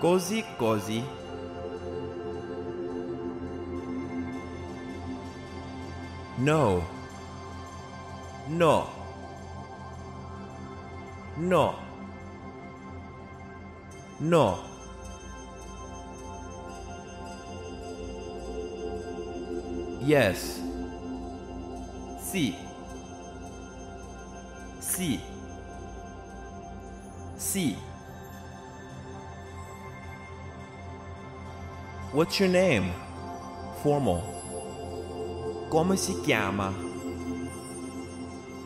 Cozy 0.01 0.43
cozy. 0.57 1.03
No. 6.39 6.83
No. 8.49 8.89
No. 11.37 11.75
No. 14.19 14.59
Yes. 20.01 20.61
Si 22.19 22.55
si 24.79 25.19
Sì. 27.55 27.73
What's 32.11 32.37
your 32.37 32.49
name? 32.49 32.91
Formal. 33.81 34.21
Come 35.69 35.95
si 35.95 36.19
chiama? 36.19 36.73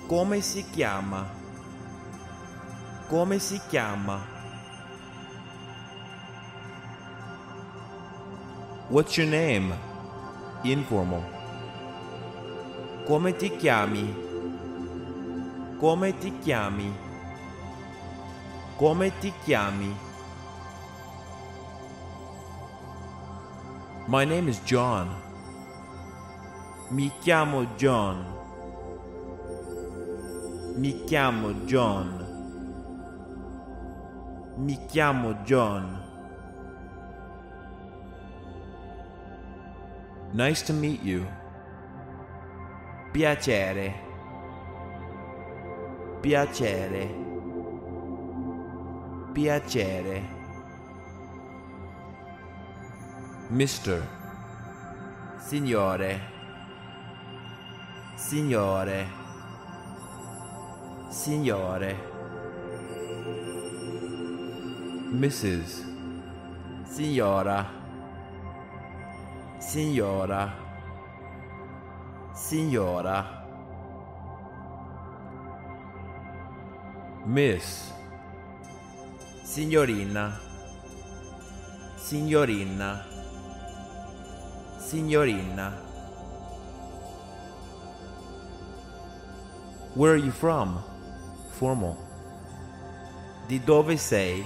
Come 0.07 0.41
si 0.41 0.65
chiama? 0.71 1.23
Come 3.07 3.37
si 3.37 3.61
chiama? 3.69 4.25
What's 8.87 9.15
your 9.17 9.27
name? 9.27 9.71
Informal. 10.63 11.23
Come 13.05 13.35
ti 13.35 13.55
chiami? 13.55 14.15
Come 15.77 16.17
ti 16.17 16.39
chiami? 16.39 17.08
Come 18.79 19.11
ti 19.19 19.33
chiami? 19.43 19.93
My 24.07 24.23
name 24.23 24.47
is 24.47 24.61
John. 24.63 25.09
Mi 26.91 27.11
chiamo 27.19 27.65
John. 27.75 28.23
Mi 30.75 31.03
chiamo 31.03 31.51
John. 31.65 32.25
Mi 34.55 34.79
chiamo 34.87 35.33
John. 35.43 36.01
Nice 40.31 40.63
to 40.63 40.71
meet 40.71 41.03
you. 41.03 41.27
Piacere. 43.11 43.93
Piacere. 46.21 47.28
Piacere. 49.31 50.21
Mr. 53.51 54.01
Signore. 55.37 56.19
Signore. 58.15 59.07
Signore. 61.09 61.95
Mrs. 65.11 65.85
Signora. 66.83 67.69
Signora. 69.59 70.53
Signora. 72.33 73.45
Miss. 77.25 77.98
Signorina. 79.49 80.39
Signorina. 81.97 83.03
Signorina. 84.77 85.71
Where 89.95 90.13
are 90.13 90.17
you 90.17 90.29
from? 90.29 90.83
Formal. 91.57 91.97
Di 93.47 93.59
dove 93.65 93.97
sei? 93.97 94.45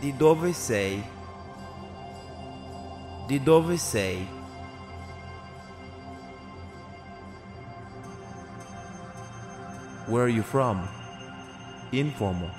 Di 0.00 0.12
dove 0.16 0.52
sei? 0.52 1.00
Di 3.28 3.38
dove 3.38 3.76
sei? 3.76 4.26
Where 10.08 10.24
are 10.24 10.28
you 10.28 10.42
from? 10.42 10.97
Informal. 11.90 12.52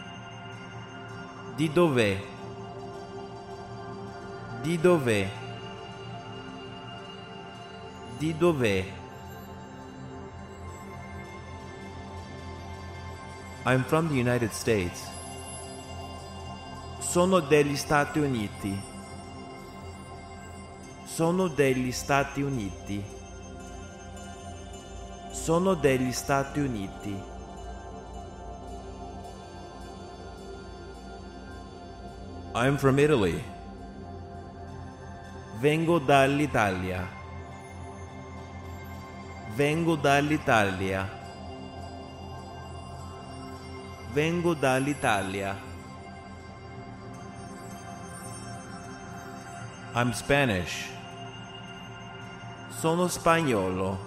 Di 1.55 1.71
dov'è? 1.71 2.19
Di 4.61 4.79
dov'è? 4.79 5.29
Di 8.17 8.37
dov'è? 8.37 8.85
I'm 13.65 13.83
from 13.83 14.07
the 14.07 14.15
United 14.15 14.51
States. 14.51 15.07
Sono 16.99 17.39
degli 17.39 17.75
Stati 17.75 18.19
Uniti. 18.19 18.81
Sono 21.05 21.47
degli 21.47 21.91
Stati 21.91 22.41
Uniti. 22.41 23.03
Sono 25.31 25.75
degli 25.75 26.11
Stati 26.11 26.59
Uniti. 26.61 27.38
I'm 32.55 32.77
from 32.79 32.97
Italy. 32.97 33.43
Vengo 35.61 35.99
dall'Italia. 35.99 37.07
Vengo 39.55 39.95
dall'Italia. 39.95 41.07
Vengo 44.13 44.55
dall'Italia. 44.55 45.55
I'm 49.93 50.11
Spanish. 50.13 50.89
Sono 52.69 53.07
spagnolo. 53.07 53.97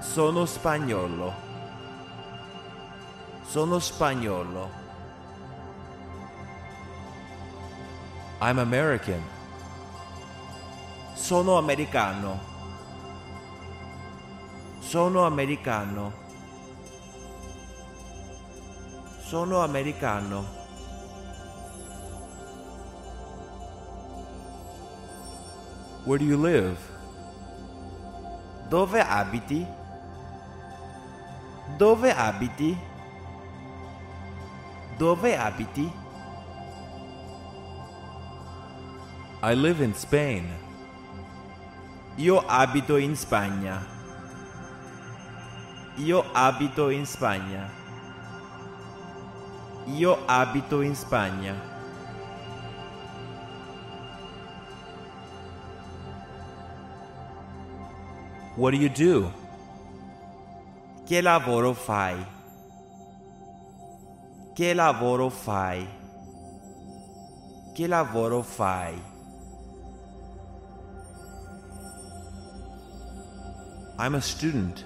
Sono 0.00 0.44
spagnolo. 0.44 1.34
Sono 3.44 3.78
spagnolo. 3.78 4.85
I'm 8.38 8.58
American. 8.58 9.22
Sono 11.14 11.56
americano. 11.56 12.38
Sono 14.80 15.24
americano. 15.24 16.12
Sono 19.20 19.60
americano. 19.62 20.44
Where 26.04 26.18
do 26.18 26.26
you 26.26 26.36
live? 26.36 26.76
Dove 28.68 29.00
abiti? 29.00 29.66
Dove 31.78 32.12
abiti? 32.12 32.78
Dove 34.98 35.36
abiti? 35.36 36.04
I 39.42 39.54
live 39.54 39.82
in 39.82 39.92
Spain. 39.92 40.48
Io 42.16 42.42
abito 42.48 42.96
in 42.96 43.14
Spagna. 43.14 43.84
Io 45.96 46.24
abito 46.32 46.88
in 46.88 47.04
Spagna. 47.04 47.68
Io 49.88 50.18
abito 50.26 50.80
in 50.80 50.94
Spagna. 50.94 51.54
What 58.56 58.70
do 58.70 58.78
you 58.78 58.88
do? 58.88 59.30
Che 61.04 61.20
lavoro 61.20 61.74
fai? 61.74 62.16
Che 64.54 64.72
lavoro 64.72 65.28
fai? 65.28 65.86
Che 67.74 67.86
lavoro 67.86 68.42
fai? 68.42 69.14
I'm 73.98 74.14
a 74.14 74.20
student. 74.20 74.84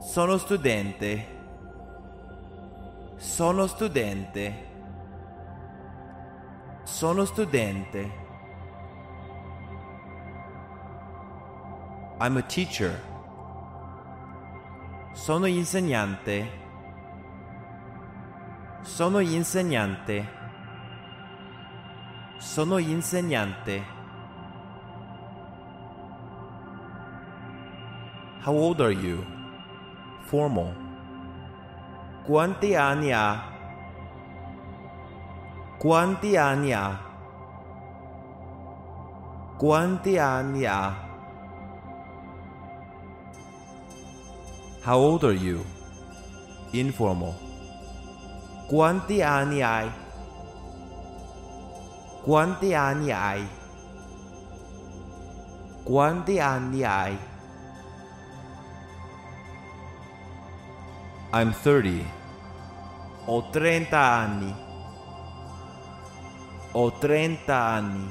Sono 0.00 0.36
studente. 0.36 1.24
Sono 3.16 3.68
studente. 3.68 4.52
Sono 6.82 7.24
studente. 7.24 8.10
I'm 12.18 12.36
a 12.36 12.42
teacher. 12.42 13.00
Sono 15.12 15.46
insegnante. 15.46 16.50
Sono 18.82 19.20
insegnante. 19.20 20.28
Sono 22.38 22.78
insegnante. 22.78 23.93
How 28.44 28.52
old 28.52 28.82
are 28.82 28.92
you? 28.92 29.24
Formal. 30.28 30.74
Quanti 32.26 32.76
anni 32.76 33.08
ha? 33.10 33.40
Quanti 35.80 36.36
anni 36.36 36.72
ha? 36.72 36.92
Quanti 39.56 40.18
anni 40.18 40.64
ha? 40.66 40.92
How 44.82 44.98
old 44.98 45.24
are 45.24 45.32
you? 45.32 45.64
Informal. 46.72 47.32
Quanti 48.68 49.22
anni 49.22 49.62
hai? 49.62 49.88
Quanti 52.22 52.74
anni 52.74 53.10
hai? 53.10 53.48
Quanti 55.82 56.38
anni 56.38 56.82
hai? 56.84 57.32
I'm 61.36 61.52
30. 61.52 62.06
Ho 63.26 63.50
30 63.50 63.96
anni. 63.96 64.54
Ho 66.70 66.92
30 66.92 67.52
anni. 67.52 68.08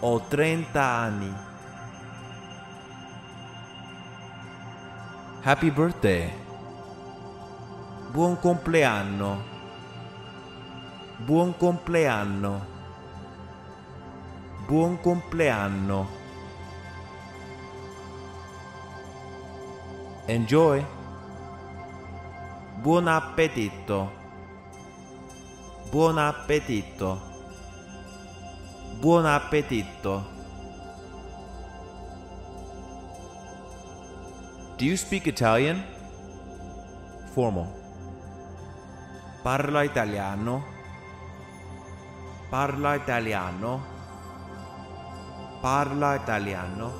Ho 0.00 0.20
30 0.20 0.80
anni. 0.80 1.34
Happy 5.42 5.70
birthday. 5.70 6.32
Buon 8.10 8.38
compleanno. 8.40 9.42
Buon 11.18 11.54
compleanno. 11.58 12.66
Buon 14.66 14.98
compleanno. 15.02 16.08
Enjoy. 20.26 20.93
Buon 22.84 23.08
appetito. 23.08 24.12
Buon 25.88 26.20
appetito. 26.20 27.16
Buon 29.00 29.24
appetito. 29.24 30.20
Do 34.76 34.84
you 34.84 35.00
speak 35.00 35.24
Italian? 35.24 35.80
Formal. 37.32 37.72
Parla 39.40 39.88
italiano. 39.88 40.60
Parla 42.52 43.00
italiano. 43.00 43.80
Parla 45.64 46.20
italiano. 46.20 46.92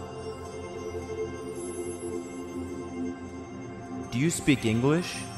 Do 4.09 4.17
you 4.17 4.31
speak 4.33 4.65
English? 4.65 5.34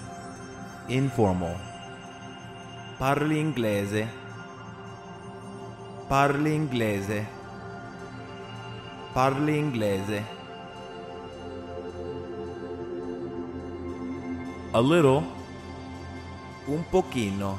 Informal. 0.89 1.57
Parli 2.97 3.41
inglese. 3.41 4.09
Parli 6.07 6.55
inglese. 6.55 7.27
Parli 9.13 9.59
inglese. 9.59 10.25
A 14.71 14.81
little. 14.81 15.25
Un 16.67 16.85
pochino. 16.89 17.59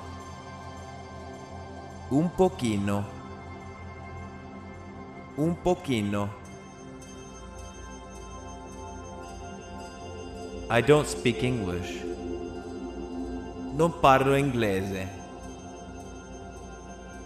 Un 2.10 2.30
pochino. 2.34 3.06
Un 5.36 5.56
pochino. 5.62 6.30
I 10.70 10.82
don't 10.82 11.06
speak 11.06 11.44
English. 11.44 12.06
Non 13.78 14.00
parlo 14.00 14.34
inglese. 14.36 15.08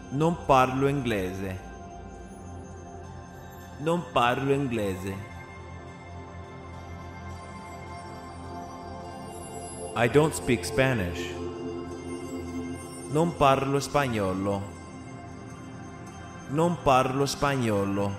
Non 0.09 0.35
parlo 0.45 0.89
inglese. 0.89 1.57
Non 3.79 4.03
parlo 4.11 4.51
inglese. 4.51 5.15
I 9.95 10.09
don't 10.09 10.33
speak 10.33 10.65
Spanish. 10.65 11.33
Non 13.11 13.33
parlo 13.37 13.79
spagnolo. 13.79 14.61
Non 16.49 16.75
parlo 16.83 17.25
spagnolo. 17.25 18.11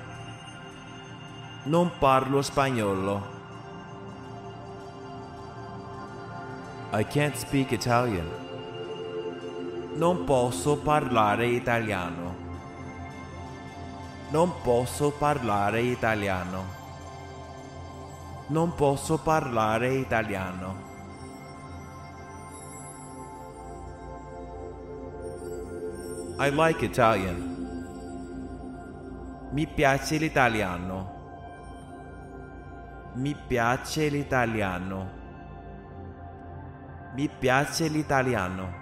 Non 1.64 1.90
parlo 1.98 2.40
spagnolo. 2.40 3.41
I 6.94 7.04
can't 7.04 7.34
speak 7.34 7.72
Italian. 7.72 8.28
Non 9.96 10.24
posso 10.24 10.76
parlare 10.76 11.46
italiano. 11.46 12.34
Non 14.30 14.52
posso 14.62 15.10
parlare 15.10 15.80
italiano. 15.80 16.64
Non 18.48 18.74
posso 18.74 19.16
parlare 19.16 19.94
italiano. 19.94 20.76
I 26.38 26.50
like 26.50 26.84
Italian. 26.84 27.50
Mi 29.52 29.66
piace 29.66 30.18
l'italiano. 30.18 31.10
Mi 33.14 33.34
piace 33.34 34.08
l'italiano. 34.08 35.21
Mi 37.14 37.28
piace 37.28 37.88
l'italiano. 37.88 38.72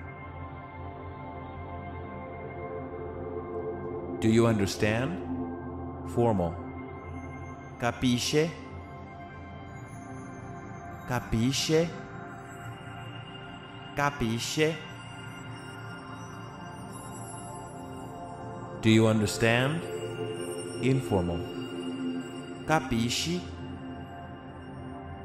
Do 4.20 4.28
you 4.28 4.46
understand? 4.46 5.18
Formal. 6.06 6.54
Capisce? 7.78 8.48
Capisce? 11.08 11.88
Capisce? 13.96 14.76
Do 18.80 18.88
you 18.88 19.06
understand? 19.08 19.82
Informal. 20.82 21.40
Capisci? 22.64 23.40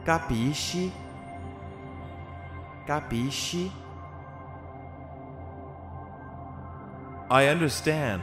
Capisci? 0.03 1.04
Capisci? 2.85 3.71
I 7.31 7.47
understand. 7.47 8.21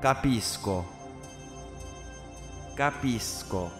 Capisco. 0.00 0.86
Capisco. 2.74 3.70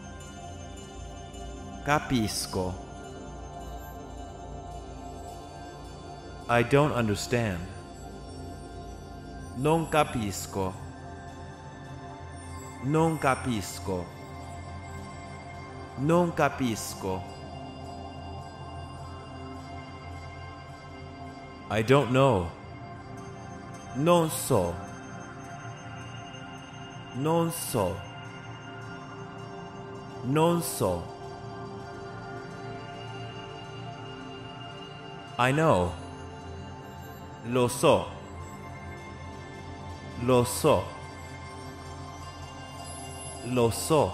Capisco. 1.86 2.74
I 6.50 6.62
don't 6.62 6.92
understand. 6.92 7.60
Non 9.56 9.88
capisco. 9.88 10.74
Non 12.82 13.16
capisco. 13.16 14.04
Non 15.96 16.34
capisco. 16.34 17.39
I 21.72 21.82
don't 21.82 22.10
know. 22.10 22.50
Non 23.96 24.28
so. 24.28 24.74
Non 27.14 27.52
so. 27.52 27.96
Non 30.24 30.60
so. 30.60 31.04
I 35.38 35.52
know. 35.52 35.92
Lo 37.46 37.68
so. 37.68 38.06
Lo 40.24 40.42
so. 40.42 40.82
Lo 43.46 43.70
so. 43.70 44.12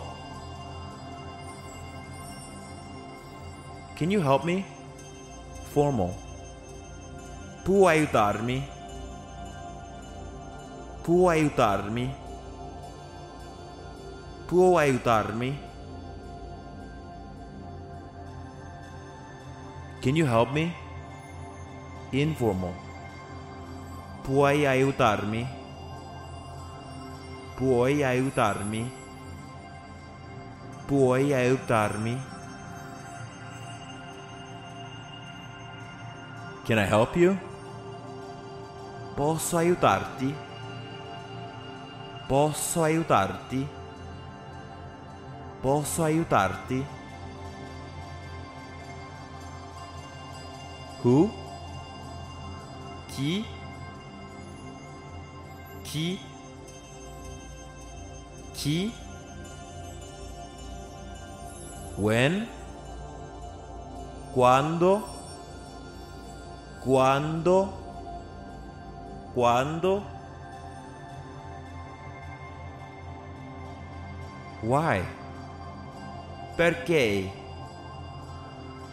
Can 3.97 4.11
you 4.11 4.21
help 4.21 4.45
me? 4.45 4.67
Formal. 5.73 6.26
Può 7.67 7.89
aiutarmi? 7.89 8.63
Può 11.03 11.29
aiutarmi? 11.31 12.15
Può 14.47 14.79
aiutarmi? 14.79 15.59
Can 20.01 20.15
you 20.15 20.27
help 20.27 20.53
me? 20.53 20.73
Informal. 22.13 22.73
Puoi 24.23 24.65
aiutarmi? 24.65 25.45
Puoi 27.57 28.05
aiutarmi? 28.05 28.93
Puoi 30.87 31.35
aiutarmi? 31.35 32.17
Can 36.65 36.79
I 36.79 36.87
help 36.87 37.17
you? 37.17 37.56
Posso 39.17 39.57
aiutarti? 39.57 40.37
Posso 42.29 42.83
aiutarti? 42.83 43.67
Posso 45.63 46.03
aiutarti? 46.03 46.87
Who? 51.03 51.31
Chi? 53.09 53.47
Chi? 55.83 56.21
Chi? 58.53 58.93
When? 61.97 62.47
Quando? 64.35 65.03
Quando? 66.85 67.86
Quando? 69.37 70.03
Why? 74.63 75.05
Perché? 76.57 77.31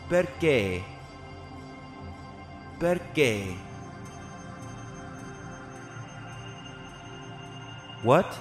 Perché? 0.10 0.84
Perché? 2.78 3.56
What? 8.04 8.38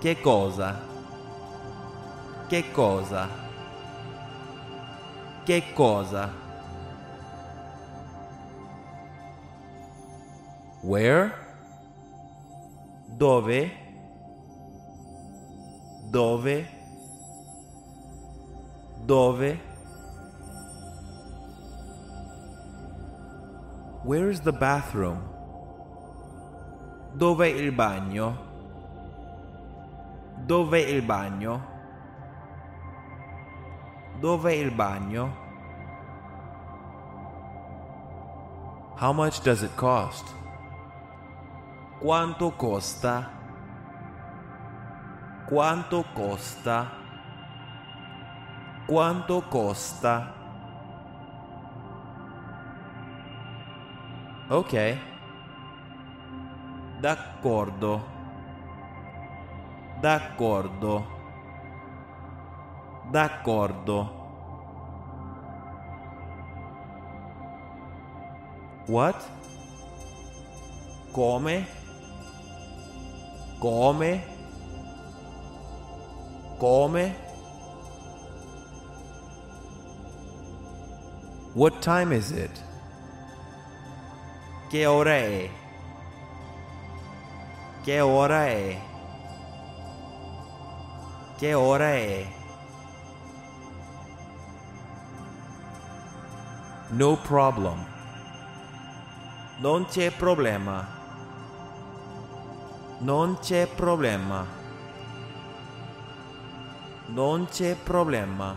Che 0.00 0.20
cosa? 0.20 0.80
Che 2.48 2.72
cosa? 2.72 3.28
Che 5.44 5.62
cosa? 5.74 6.43
Where? 10.84 11.32
Dove? 13.16 13.70
Dove? 16.10 16.66
Dove? 19.06 19.60
Where 24.04 24.28
is 24.28 24.40
the 24.40 24.52
bathroom? 24.52 25.22
Dov'è 27.16 27.46
il 27.46 27.72
bagno? 27.72 28.36
Dov'è 30.44 30.84
il 30.84 31.00
bagno? 31.00 31.62
Dov'è 34.20 34.52
il 34.52 34.70
bagno? 34.70 35.32
How 38.96 39.14
much 39.14 39.42
does 39.42 39.62
it 39.62 39.74
cost? 39.76 40.43
Quanto 42.04 42.50
costa? 42.50 43.30
Quanto 45.46 46.04
costa? 46.12 46.90
Quanto 48.86 49.40
costa? 49.48 50.34
Okay. 54.50 55.00
D'accordo. 57.00 58.04
D'accordo. 59.98 61.06
D'accordo. 63.10 64.22
What? 68.88 69.24
Come? 71.12 71.83
Come? 73.64 74.22
Come? 76.58 77.14
What 81.54 81.80
time 81.80 82.12
is 82.12 82.30
it? 82.30 82.50
Che 84.68 84.84
ora 84.84 85.14
è? 85.14 85.48
Che 87.84 88.00
ora 88.00 88.44
è? 88.48 88.78
Che 91.38 91.54
ora 91.54 91.88
è? 91.88 92.26
No 96.90 97.16
problem. 97.16 97.82
Non 99.60 99.86
c'è 99.86 100.10
problema. 100.10 101.03
Non 103.04 103.36
c'è 103.38 103.66
problema. 103.66 104.46
Non 107.08 107.46
c'è 107.50 107.76
problema. 107.76 108.56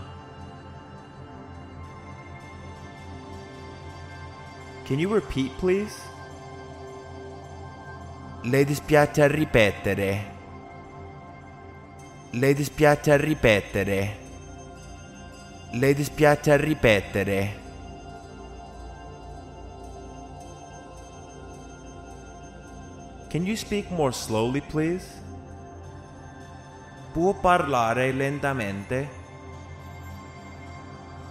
Can 4.86 5.00
you 5.00 5.14
repeat, 5.14 5.52
please? 5.60 6.00
Le 8.44 8.64
dispiace 8.64 9.28
ripetere. 9.28 10.32
Le 12.30 12.54
dispiace 12.54 13.18
ripetere. 13.18 14.18
Le 15.74 15.94
dispiace 15.94 16.56
ripetere. 16.56 17.67
Can 23.38 23.46
you 23.46 23.56
speak 23.56 23.92
more 23.92 24.12
slowly, 24.12 24.62
please? 24.62 25.06
Può 27.14 27.36
parlare 27.40 28.12
lentamente? 28.12 29.08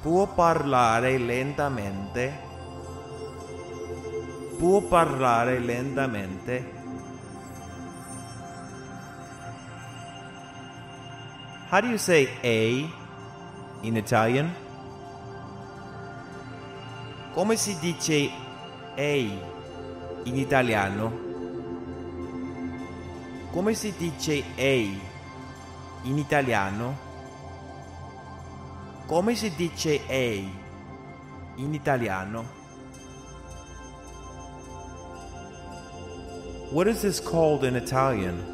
Può 0.02 0.28
parlare 0.28 1.18
lentamente? 1.18 2.32
Può 4.56 4.82
parlare 4.82 5.58
lentamente? 5.58 6.72
How 11.70 11.80
do 11.80 11.88
you 11.88 11.98
say 11.98 12.28
A 12.44 12.88
in 13.82 13.96
Italian? 13.96 14.54
Come 17.34 17.56
si 17.56 17.76
dice 17.80 18.30
ehi 18.94 19.36
in 20.22 20.36
italiano? 20.36 21.25
Come 23.56 23.72
si 23.72 23.90
dice 23.96 24.54
ehi 24.54 25.00
in 26.02 26.18
italiano? 26.18 26.94
Come 29.06 29.34
si 29.34 29.50
dice 29.56 30.06
ehi 30.06 30.46
in 31.54 31.72
italiano? 31.72 32.44
What 36.70 36.86
is 36.86 37.00
this 37.00 37.18
called 37.18 37.64
in 37.64 37.76
Italian? 37.76 38.44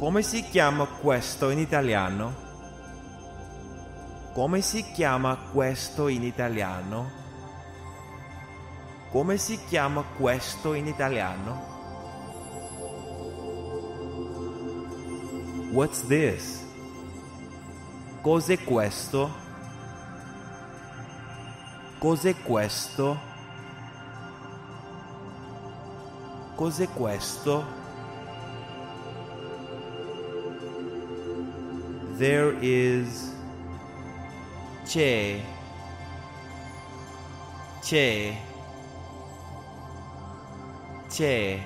Come 0.00 0.20
si 0.22 0.42
chiama 0.42 0.86
questo 0.86 1.50
in 1.50 1.60
italiano? 1.60 2.34
Come 4.34 4.60
si 4.62 4.82
chiama 4.90 5.38
questo 5.52 6.08
in 6.08 6.24
italiano? 6.24 7.08
Come 9.12 9.36
si 9.36 9.56
chiama 9.68 10.02
questo 10.16 10.74
in 10.74 10.88
italiano? 10.88 11.77
What's 15.70 16.00
this? 16.08 16.64
Cos'è 18.22 18.56
questo? 18.64 19.30
Cos'è 21.98 22.34
questo? 22.42 23.18
Cos'è 26.54 26.88
questo? 26.88 27.64
There 32.16 32.56
is 32.60 33.34
c'è 34.84 35.38
c'è 37.82 38.34
c'è 41.08 41.60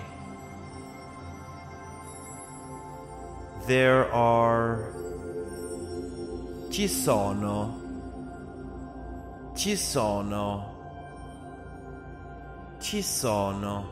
There 3.72 4.04
are 4.12 4.92
ci 6.68 6.86
sono 6.88 7.80
ci 9.54 9.76
sono 9.76 10.66
ci 12.78 13.00
sono 13.00 13.86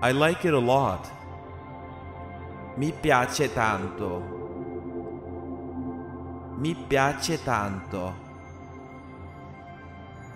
I 0.00 0.12
like 0.12 0.46
it 0.46 0.54
a 0.54 0.58
lot. 0.58 1.06
Mi 2.76 2.90
piace 2.90 3.52
tanto. 3.52 4.22
Mi 6.56 6.74
piace 6.74 7.42
tanto. 7.42 8.14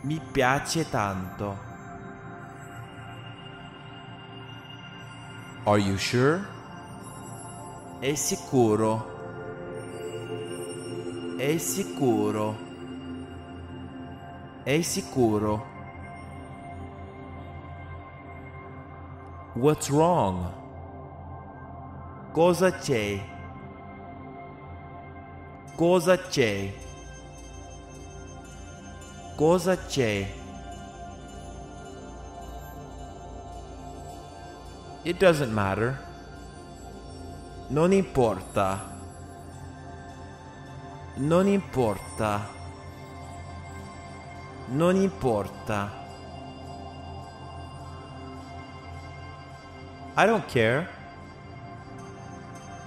Mi 0.02 0.20
piace 0.30 0.90
tanto. 0.90 1.67
Are 5.68 5.78
you 5.78 5.98
sure? 5.98 6.42
È 8.00 8.14
sicuro. 8.14 9.04
È 11.36 11.58
sicuro. 11.58 12.56
È 14.62 14.80
sicuro. 14.80 15.66
What's 19.56 19.90
wrong? 19.90 20.50
Cosa 22.32 22.72
c'è? 22.72 23.22
Cosa 25.74 26.16
c'è? 26.16 26.72
Cosa 29.36 29.76
c'è? 29.76 30.37
It 35.04 35.18
doesn't 35.18 35.52
matter. 35.52 35.96
Non 37.68 37.92
importa. 37.92 38.96
Non 41.16 41.46
importa. 41.46 42.46
Non 44.66 44.96
importa. 44.96 45.90
I 50.16 50.26
don't 50.26 50.44
care. 50.46 50.88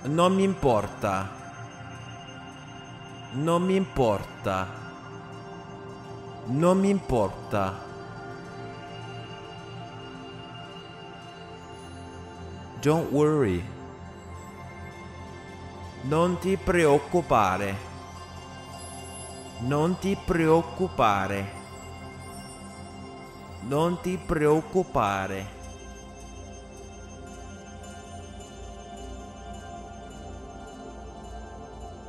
Non 0.04 0.34
mi 0.34 0.44
importa. 0.44 1.30
Non 3.34 3.64
mi 3.64 3.76
importa. 3.76 4.68
Non 6.48 6.78
mi 6.78 6.90
importa. 6.90 7.91
Don't 12.82 13.12
worry. 13.12 13.64
Non 16.02 16.40
ti 16.40 16.58
preoccupare. 16.58 17.76
Non 19.60 20.00
ti 20.00 20.18
preoccupare. 20.26 21.52
Non 23.68 24.02
ti 24.02 24.18
preoccupare. 24.18 25.46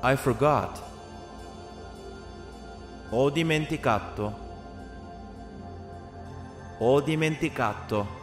I 0.00 0.16
forgot. 0.16 0.82
Ho 3.10 3.28
dimenticato. 3.28 4.38
Ho 6.78 7.00
dimenticato. 7.02 8.21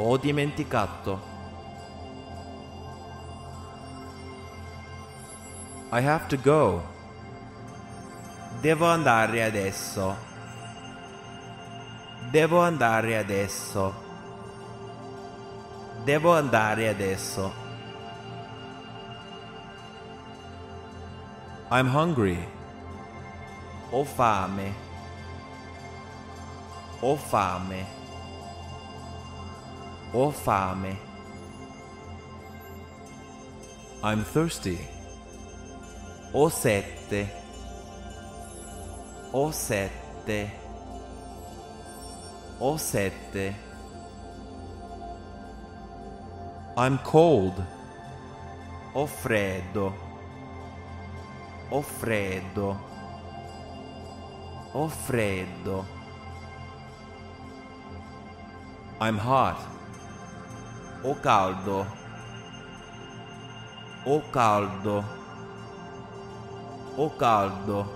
Ho 0.00 0.16
dimenticato. 0.16 1.20
I 5.90 6.00
have 6.00 6.28
to 6.28 6.36
go. 6.36 6.80
Devo 8.60 8.86
andare 8.86 9.42
adesso. 9.42 10.16
Devo 12.30 12.60
andare 12.60 13.18
adesso. 13.18 13.92
Devo 16.04 16.32
andare 16.32 16.88
adesso. 16.90 17.52
I'm 21.72 21.88
hungry. 21.88 22.38
Ho 23.90 24.04
fame. 24.04 24.72
Ho 27.00 27.16
fame. 27.16 27.97
Ho 30.12 30.30
fame. 30.30 30.96
I'm 34.02 34.24
thirsty. 34.24 34.78
Ho 36.32 36.48
sette. 36.48 37.28
Ho 39.32 39.50
sette. 39.50 40.50
Ho 42.58 42.76
sette. 42.76 43.54
I'm 46.76 46.98
cold. 46.98 47.62
Ho 48.94 49.06
freddo. 49.06 49.92
Ho 51.70 51.82
freddo. 51.82 52.78
Ho 54.72 54.88
freddo. 54.88 55.84
I'm 59.00 59.18
hot. 59.18 59.77
Ho 61.02 61.14
caldo. 61.14 61.86
Ho 64.04 64.20
caldo. 64.32 65.04
Ho 66.96 67.08
caldo. 67.10 67.86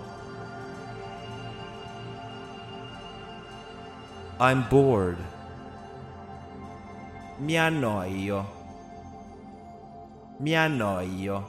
I'm 4.39 4.69
bored. 4.69 5.19
Mi 7.41 7.57
annoio. 7.57 8.47
Mi 10.39 10.55
annoio. 10.55 11.45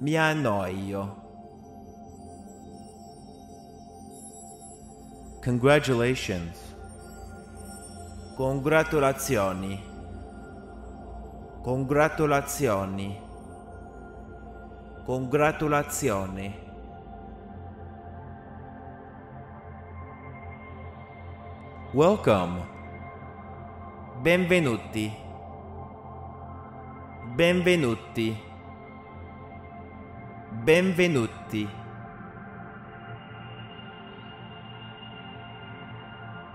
Mi 0.00 0.16
annoio. 0.16 1.16
Congratulations. 5.42 6.71
Congratulazioni. 8.42 9.80
Congratulazioni. 11.62 13.20
Congratulazioni. 15.04 16.58
Welcome. 21.92 22.66
Benvenuti. 24.22 25.16
Benvenuti. 27.36 28.36
Benvenuti. 30.64 31.68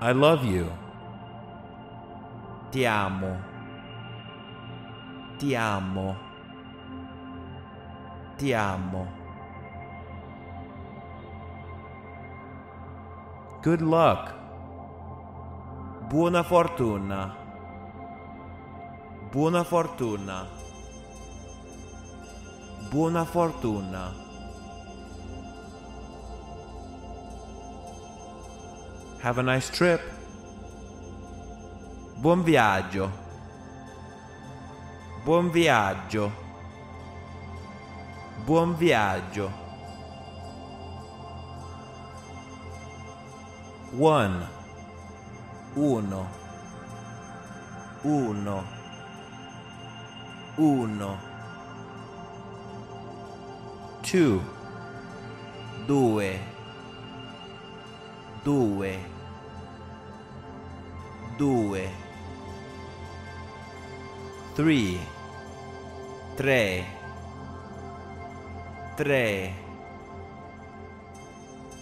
I 0.02 0.12
love 0.12 0.44
you. 0.44 0.87
Ti 2.70 2.86
amo. 2.86 3.38
Ti 5.38 5.56
amo. 5.56 6.16
Ti 8.38 8.54
amo. 8.54 9.08
Good 13.62 13.82
luck. 13.82 14.34
Buona 16.10 16.44
fortuna. 16.44 17.36
Buona 19.32 19.64
fortuna. 19.64 20.46
Buona 22.90 23.26
fortuna. 23.26 24.14
Have 29.22 29.38
a 29.38 29.44
nice 29.44 29.70
trip. 29.70 30.17
Buon 32.20 32.42
viaggio. 32.42 33.12
Buon 35.24 35.52
viaggio. 35.52 36.32
Buon 38.44 38.76
viaggio. 38.76 39.52
One. 44.00 44.48
Uno. 45.76 46.28
Uno. 48.02 48.64
Uno. 50.56 51.18
Two. 54.02 54.42
Due. 55.86 56.40
Due. 58.42 59.00
Due. 61.38 62.07
Three. 64.58 64.98
Tre. 66.36 66.84
Tre. 68.96 69.54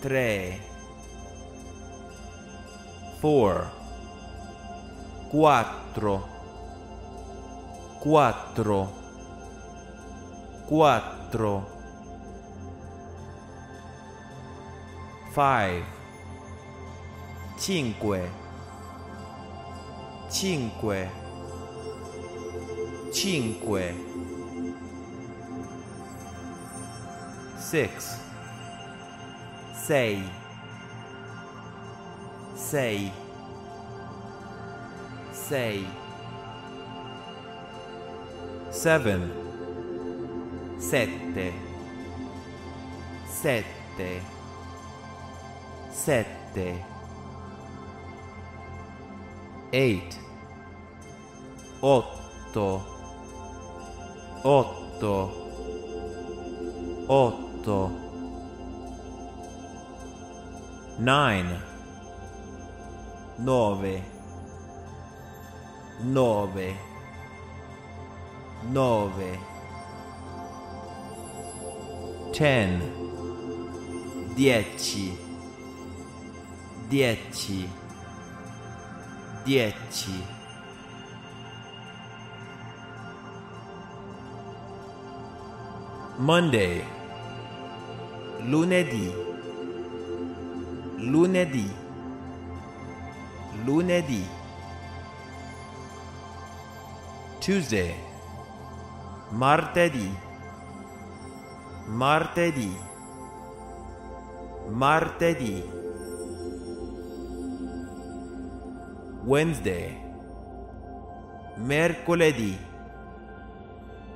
Tre. 0.01 0.59
Four. 3.19 3.71
Quattro. 5.29 6.27
Quattro. 8.01 8.91
Quattro. 10.67 11.67
Five. 15.31 15.85
Cinque. 17.57 18.31
Cinque. 20.27 21.24
Cinque. 23.15 23.95
Six. 27.57 28.19
Sei. 29.73 30.21
Sei. 32.57 33.13
Sei. 35.31 35.87
Seven. 38.69 39.31
Sette. 40.77 41.53
Sette. 43.29 44.21
Sette. 45.89 46.85
Eight. 49.71 50.19
Otto. 51.79 52.94
Otto. 54.47 55.31
Otto. 57.07 57.91
Nine. 60.99 61.59
Nove. 63.39 64.03
Nove. 66.03 66.75
Nove. 68.69 69.39
Ten. 72.31 72.81
Dieci. 74.35 75.17
Dieci. 76.87 77.67
Dieci. 79.43 80.44
Monday. 86.17 86.81
Lunedì. 88.43 89.13
Lunedì. 90.97 91.69
Lunedì. 93.65 94.25
Tuesday. 97.41 97.95
Martedì. 99.31 100.09
Martedì. 101.87 102.77
Martedì. 104.69 105.63
Wednesday. 109.25 109.97
Mercoledì. 111.57 112.57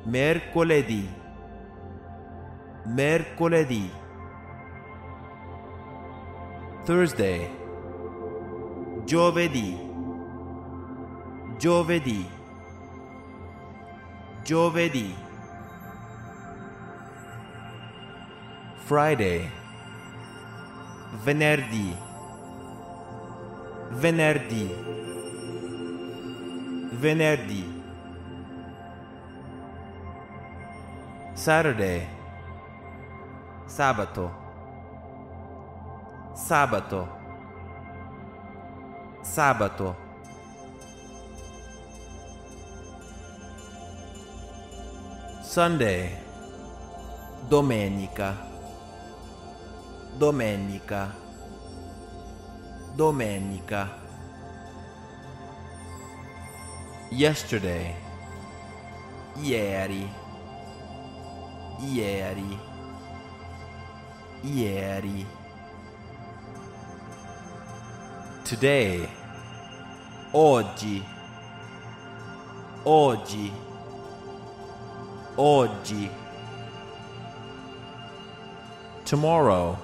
Mercoledì. 0.05 1.18
Mercoledì. 2.89 3.91
Thursday. 6.85 7.47
Giovedì. 9.05 9.77
Giovedì. 11.59 12.27
Giovedì. 14.43 15.15
Friday. 18.87 19.47
Venerdì. 21.23 21.95
Venerdì. 23.91 24.75
Venerdì. 26.91 27.81
Saturday. 31.35 32.17
Sabato. 33.79 34.29
Sabato. 36.33 37.07
Sabato. 39.23 39.95
Sunday. 45.41 46.11
Domenica. 47.47 48.35
Domenica. 50.17 51.15
Domenica. 52.97 53.89
Yesterday. 57.11 57.95
Ieri. 59.37 60.11
Ieri. 61.79 62.68
Ieri. 64.43 65.25
Today. 68.43 69.07
Oggi. 70.31 71.03
Oggi. 72.83 73.51
Oggi. 75.35 76.09
Tomorrow. 79.03 79.77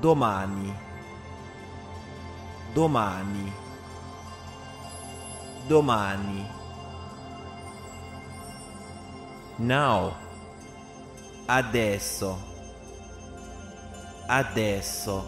Domani. 0.00 0.74
Domani. 2.74 3.52
Domani. 5.68 6.46
Now. 9.58 10.14
Adesso. 11.46 12.55
Adesso. 14.28 15.24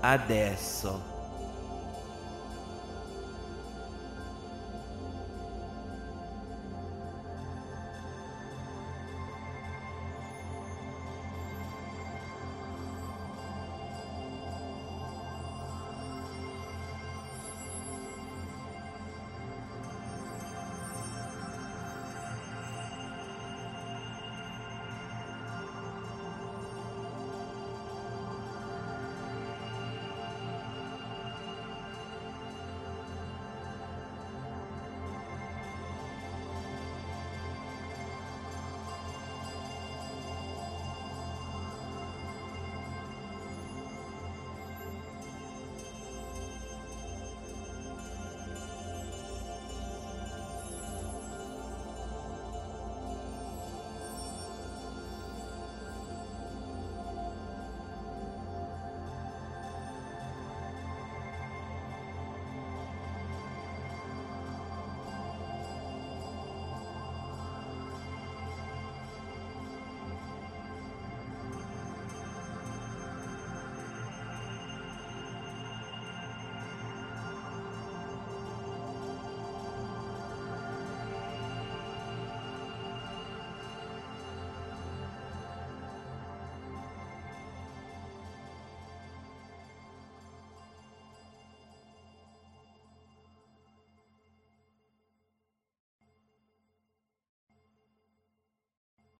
Adesso. 0.00 1.07